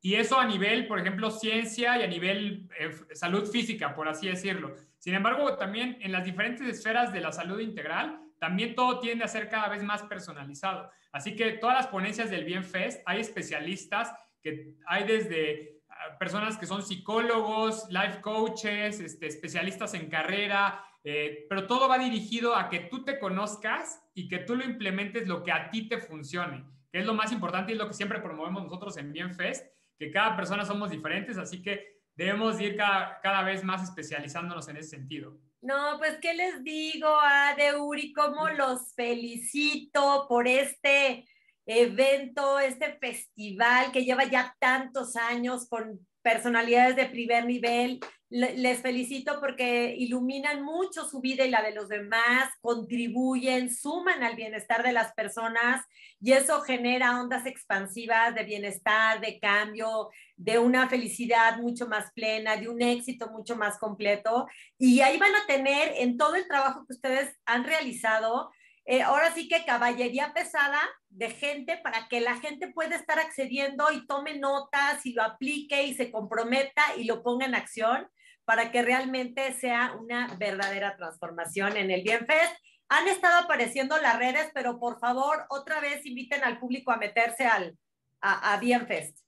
Y 0.02 0.14
eso 0.14 0.38
a 0.38 0.46
nivel, 0.46 0.86
por 0.86 0.98
ejemplo, 0.98 1.30
ciencia 1.30 1.98
y 1.98 2.02
a 2.02 2.06
nivel 2.06 2.68
eh, 2.78 2.90
salud 3.14 3.50
física, 3.50 3.94
por 3.94 4.08
así 4.08 4.28
decirlo. 4.28 4.74
Sin 4.98 5.14
embargo, 5.14 5.56
también 5.56 5.98
en 6.00 6.12
las 6.12 6.24
diferentes 6.24 6.66
esferas 6.66 7.12
de 7.12 7.20
la 7.20 7.32
salud 7.32 7.60
integral, 7.60 8.20
también 8.38 8.74
todo 8.74 9.00
tiende 9.00 9.24
a 9.24 9.28
ser 9.28 9.48
cada 9.48 9.68
vez 9.68 9.82
más 9.82 10.02
personalizado. 10.04 10.90
Así 11.12 11.36
que 11.36 11.52
todas 11.52 11.76
las 11.76 11.86
ponencias 11.88 12.30
del 12.30 12.44
Bienfest, 12.44 13.02
hay 13.04 13.20
especialistas 13.20 14.12
que 14.42 14.74
hay 14.86 15.04
desde 15.04 15.79
personas 16.18 16.56
que 16.56 16.66
son 16.66 16.82
psicólogos, 16.82 17.88
life 17.90 18.20
coaches, 18.20 19.00
este, 19.00 19.26
especialistas 19.26 19.94
en 19.94 20.08
carrera, 20.08 20.84
eh, 21.02 21.46
pero 21.48 21.66
todo 21.66 21.88
va 21.88 21.98
dirigido 21.98 22.54
a 22.54 22.68
que 22.68 22.80
tú 22.80 23.04
te 23.04 23.18
conozcas 23.18 24.02
y 24.14 24.28
que 24.28 24.38
tú 24.38 24.54
lo 24.54 24.64
implementes 24.64 25.26
lo 25.26 25.42
que 25.42 25.52
a 25.52 25.70
ti 25.70 25.88
te 25.88 25.98
funcione, 25.98 26.64
que 26.92 27.00
es 27.00 27.06
lo 27.06 27.14
más 27.14 27.32
importante 27.32 27.72
y 27.72 27.76
lo 27.76 27.88
que 27.88 27.94
siempre 27.94 28.20
promovemos 28.20 28.62
nosotros 28.62 28.96
en 28.96 29.12
Bienfest 29.12 29.66
que 29.98 30.10
cada 30.10 30.34
persona 30.34 30.64
somos 30.64 30.90
diferentes, 30.90 31.36
así 31.36 31.62
que 31.62 32.00
debemos 32.14 32.58
ir 32.58 32.74
cada, 32.76 33.20
cada 33.20 33.42
vez 33.42 33.62
más 33.62 33.82
especializándonos 33.82 34.66
en 34.68 34.78
ese 34.78 34.90
sentido. 34.90 35.38
No, 35.60 35.98
pues, 35.98 36.16
¿qué 36.22 36.32
les 36.32 36.64
digo, 36.64 37.08
Ade, 37.20 37.76
Uri? 37.76 38.14
¿Cómo 38.14 38.48
los 38.48 38.94
felicito 38.94 40.24
por 40.26 40.48
este 40.48 41.28
evento, 41.70 42.58
este 42.58 42.98
festival 42.98 43.92
que 43.92 44.04
lleva 44.04 44.24
ya 44.24 44.56
tantos 44.58 45.16
años 45.16 45.68
con 45.68 46.06
personalidades 46.22 46.96
de 46.96 47.06
primer 47.06 47.46
nivel. 47.46 48.00
Les 48.28 48.80
felicito 48.80 49.40
porque 49.40 49.92
iluminan 49.98 50.62
mucho 50.62 51.04
su 51.04 51.20
vida 51.20 51.44
y 51.44 51.50
la 51.50 51.62
de 51.62 51.74
los 51.74 51.88
demás, 51.88 52.48
contribuyen, 52.60 53.74
suman 53.74 54.22
al 54.22 54.36
bienestar 54.36 54.84
de 54.84 54.92
las 54.92 55.12
personas 55.14 55.84
y 56.20 56.32
eso 56.32 56.60
genera 56.60 57.20
ondas 57.20 57.44
expansivas 57.46 58.32
de 58.36 58.44
bienestar, 58.44 59.20
de 59.20 59.40
cambio, 59.40 60.10
de 60.36 60.60
una 60.60 60.88
felicidad 60.88 61.58
mucho 61.58 61.88
más 61.88 62.12
plena, 62.12 62.56
de 62.56 62.68
un 62.68 62.80
éxito 62.80 63.30
mucho 63.30 63.56
más 63.56 63.78
completo. 63.78 64.46
Y 64.78 65.00
ahí 65.00 65.18
van 65.18 65.34
a 65.34 65.46
tener 65.48 65.94
en 65.96 66.16
todo 66.16 66.36
el 66.36 66.46
trabajo 66.46 66.86
que 66.86 66.92
ustedes 66.92 67.36
han 67.46 67.64
realizado, 67.64 68.52
eh, 68.90 69.02
ahora 69.02 69.30
sí 69.30 69.46
que 69.46 69.64
caballería 69.64 70.32
pesada 70.34 70.80
de 71.10 71.30
gente 71.30 71.78
para 71.80 72.08
que 72.08 72.20
la 72.20 72.38
gente 72.38 72.72
pueda 72.72 72.96
estar 72.96 73.20
accediendo 73.20 73.84
y 73.92 74.04
tome 74.08 74.36
notas 74.36 75.06
y 75.06 75.12
lo 75.12 75.22
aplique 75.22 75.84
y 75.84 75.94
se 75.94 76.10
comprometa 76.10 76.82
y 76.96 77.04
lo 77.04 77.22
ponga 77.22 77.46
en 77.46 77.54
acción 77.54 78.08
para 78.44 78.72
que 78.72 78.82
realmente 78.82 79.52
sea 79.52 79.92
una 79.96 80.34
verdadera 80.40 80.96
transformación 80.96 81.76
en 81.76 81.92
el 81.92 82.02
Bienfest. 82.02 82.52
Han 82.88 83.06
estado 83.06 83.44
apareciendo 83.44 83.96
las 83.98 84.18
redes, 84.18 84.50
pero 84.54 84.80
por 84.80 84.98
favor, 84.98 85.44
otra 85.50 85.78
vez 85.80 86.04
inviten 86.04 86.42
al 86.42 86.58
público 86.58 86.90
a 86.90 86.96
meterse 86.96 87.46
al, 87.46 87.78
a, 88.20 88.58
Bienfest. 88.58 89.20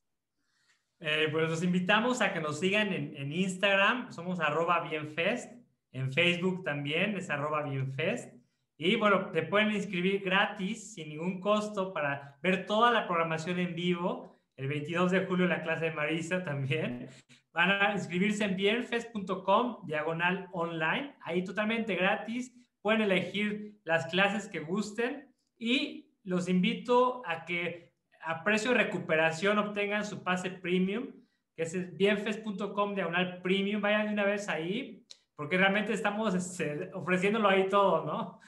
Eh, 0.98 1.28
pues 1.30 1.48
los 1.48 1.62
invitamos 1.62 2.20
a 2.20 2.32
que 2.32 2.40
nos 2.40 2.58
sigan 2.58 2.92
en, 2.92 3.16
en 3.16 3.30
Instagram, 3.30 4.10
somos 4.10 4.40
arroba 4.40 4.80
Bienfest, 4.80 5.52
en 5.92 6.12
Facebook 6.12 6.64
también 6.64 7.16
es 7.16 7.30
arroba 7.30 7.62
Bienfest. 7.62 8.41
Y 8.78 8.96
bueno, 8.96 9.30
te 9.30 9.42
pueden 9.42 9.70
inscribir 9.72 10.22
gratis, 10.22 10.94
sin 10.94 11.10
ningún 11.10 11.40
costo, 11.40 11.92
para 11.92 12.38
ver 12.42 12.66
toda 12.66 12.90
la 12.90 13.06
programación 13.06 13.58
en 13.58 13.74
vivo. 13.74 14.40
El 14.56 14.68
22 14.68 15.10
de 15.10 15.26
julio 15.26 15.46
la 15.46 15.62
clase 15.62 15.86
de 15.86 15.92
Marisa 15.92 16.44
también. 16.44 17.08
Van 17.52 17.70
a 17.70 17.92
inscribirse 17.92 18.44
en 18.44 18.56
bienfest.com, 18.56 19.86
diagonal 19.86 20.48
online. 20.52 21.14
Ahí 21.22 21.44
totalmente 21.44 21.94
gratis. 21.94 22.54
Pueden 22.80 23.02
elegir 23.02 23.78
las 23.84 24.06
clases 24.06 24.48
que 24.48 24.60
gusten. 24.60 25.32
Y 25.58 26.10
los 26.24 26.48
invito 26.48 27.22
a 27.26 27.44
que 27.44 27.92
a 28.24 28.42
precio 28.42 28.70
de 28.70 28.78
recuperación 28.78 29.58
obtengan 29.58 30.04
su 30.04 30.22
pase 30.22 30.50
premium, 30.50 31.08
que 31.56 31.64
es 31.64 31.96
bienfest.com, 31.96 32.94
diagonal 32.94 33.40
premium. 33.42 33.82
Vayan 33.82 34.06
de 34.06 34.12
una 34.12 34.24
vez 34.24 34.48
ahí, 34.48 35.04
porque 35.36 35.58
realmente 35.58 35.92
estamos 35.92 36.34
este, 36.34 36.90
ofreciéndolo 36.94 37.48
ahí 37.48 37.68
todo, 37.68 38.04
¿no? 38.04 38.40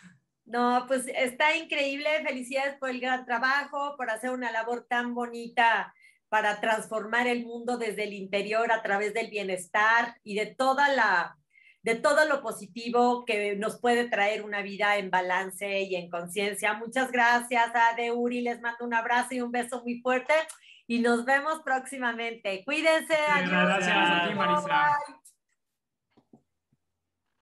No, 0.45 0.85
pues 0.87 1.07
está 1.07 1.57
increíble. 1.57 2.09
Felicidades 2.27 2.77
por 2.79 2.91
el 2.91 3.01
gran 3.01 3.25
trabajo, 3.25 3.95
por 3.97 4.11
hacer 4.11 4.31
una 4.31 4.53
labor 4.53 4.87
tan 4.89 5.15
bonita 5.15 5.95
para 6.29 6.61
transformar 6.61 7.27
el 7.27 7.45
mundo 7.45 7.79
desde 7.79 8.05
el 8.05 8.13
interior 8.13 8.73
a 8.73 8.83
través 8.83 9.15
del 9.15 9.31
bienestar 9.31 10.17
y 10.23 10.35
de 10.35 10.47
toda 10.47 10.89
la 10.89 11.37
de 11.83 11.95
todo 11.95 12.25
lo 12.25 12.43
positivo 12.43 13.27
que 13.27 13.57
nos 13.57 13.79
puede 13.79 14.09
traer 14.09 14.43
una 14.43 14.63
vida 14.63 14.97
en 14.97 15.11
balance 15.11 15.83
y 15.83 15.97
en 15.97 16.09
conciencia. 16.09 16.73
Muchas 16.73 17.13
gracias 17.13 17.71
a 17.75 17.95
Uri, 18.15 18.41
les 18.41 18.61
mando 18.63 18.87
un 18.87 18.95
abrazo 18.95 19.35
y 19.35 19.43
un 19.43 19.53
beso 19.53 19.83
muy 19.83 20.01
fuerte 20.01 20.33
y 20.87 21.01
nos 21.01 21.27
vemos 21.27 21.61
próximamente. 21.63 22.65
Cuídense. 22.65 23.17
Gracias 23.47 23.97
a 23.97 24.29
ti, 24.29 24.35
Marisa. 24.35 24.99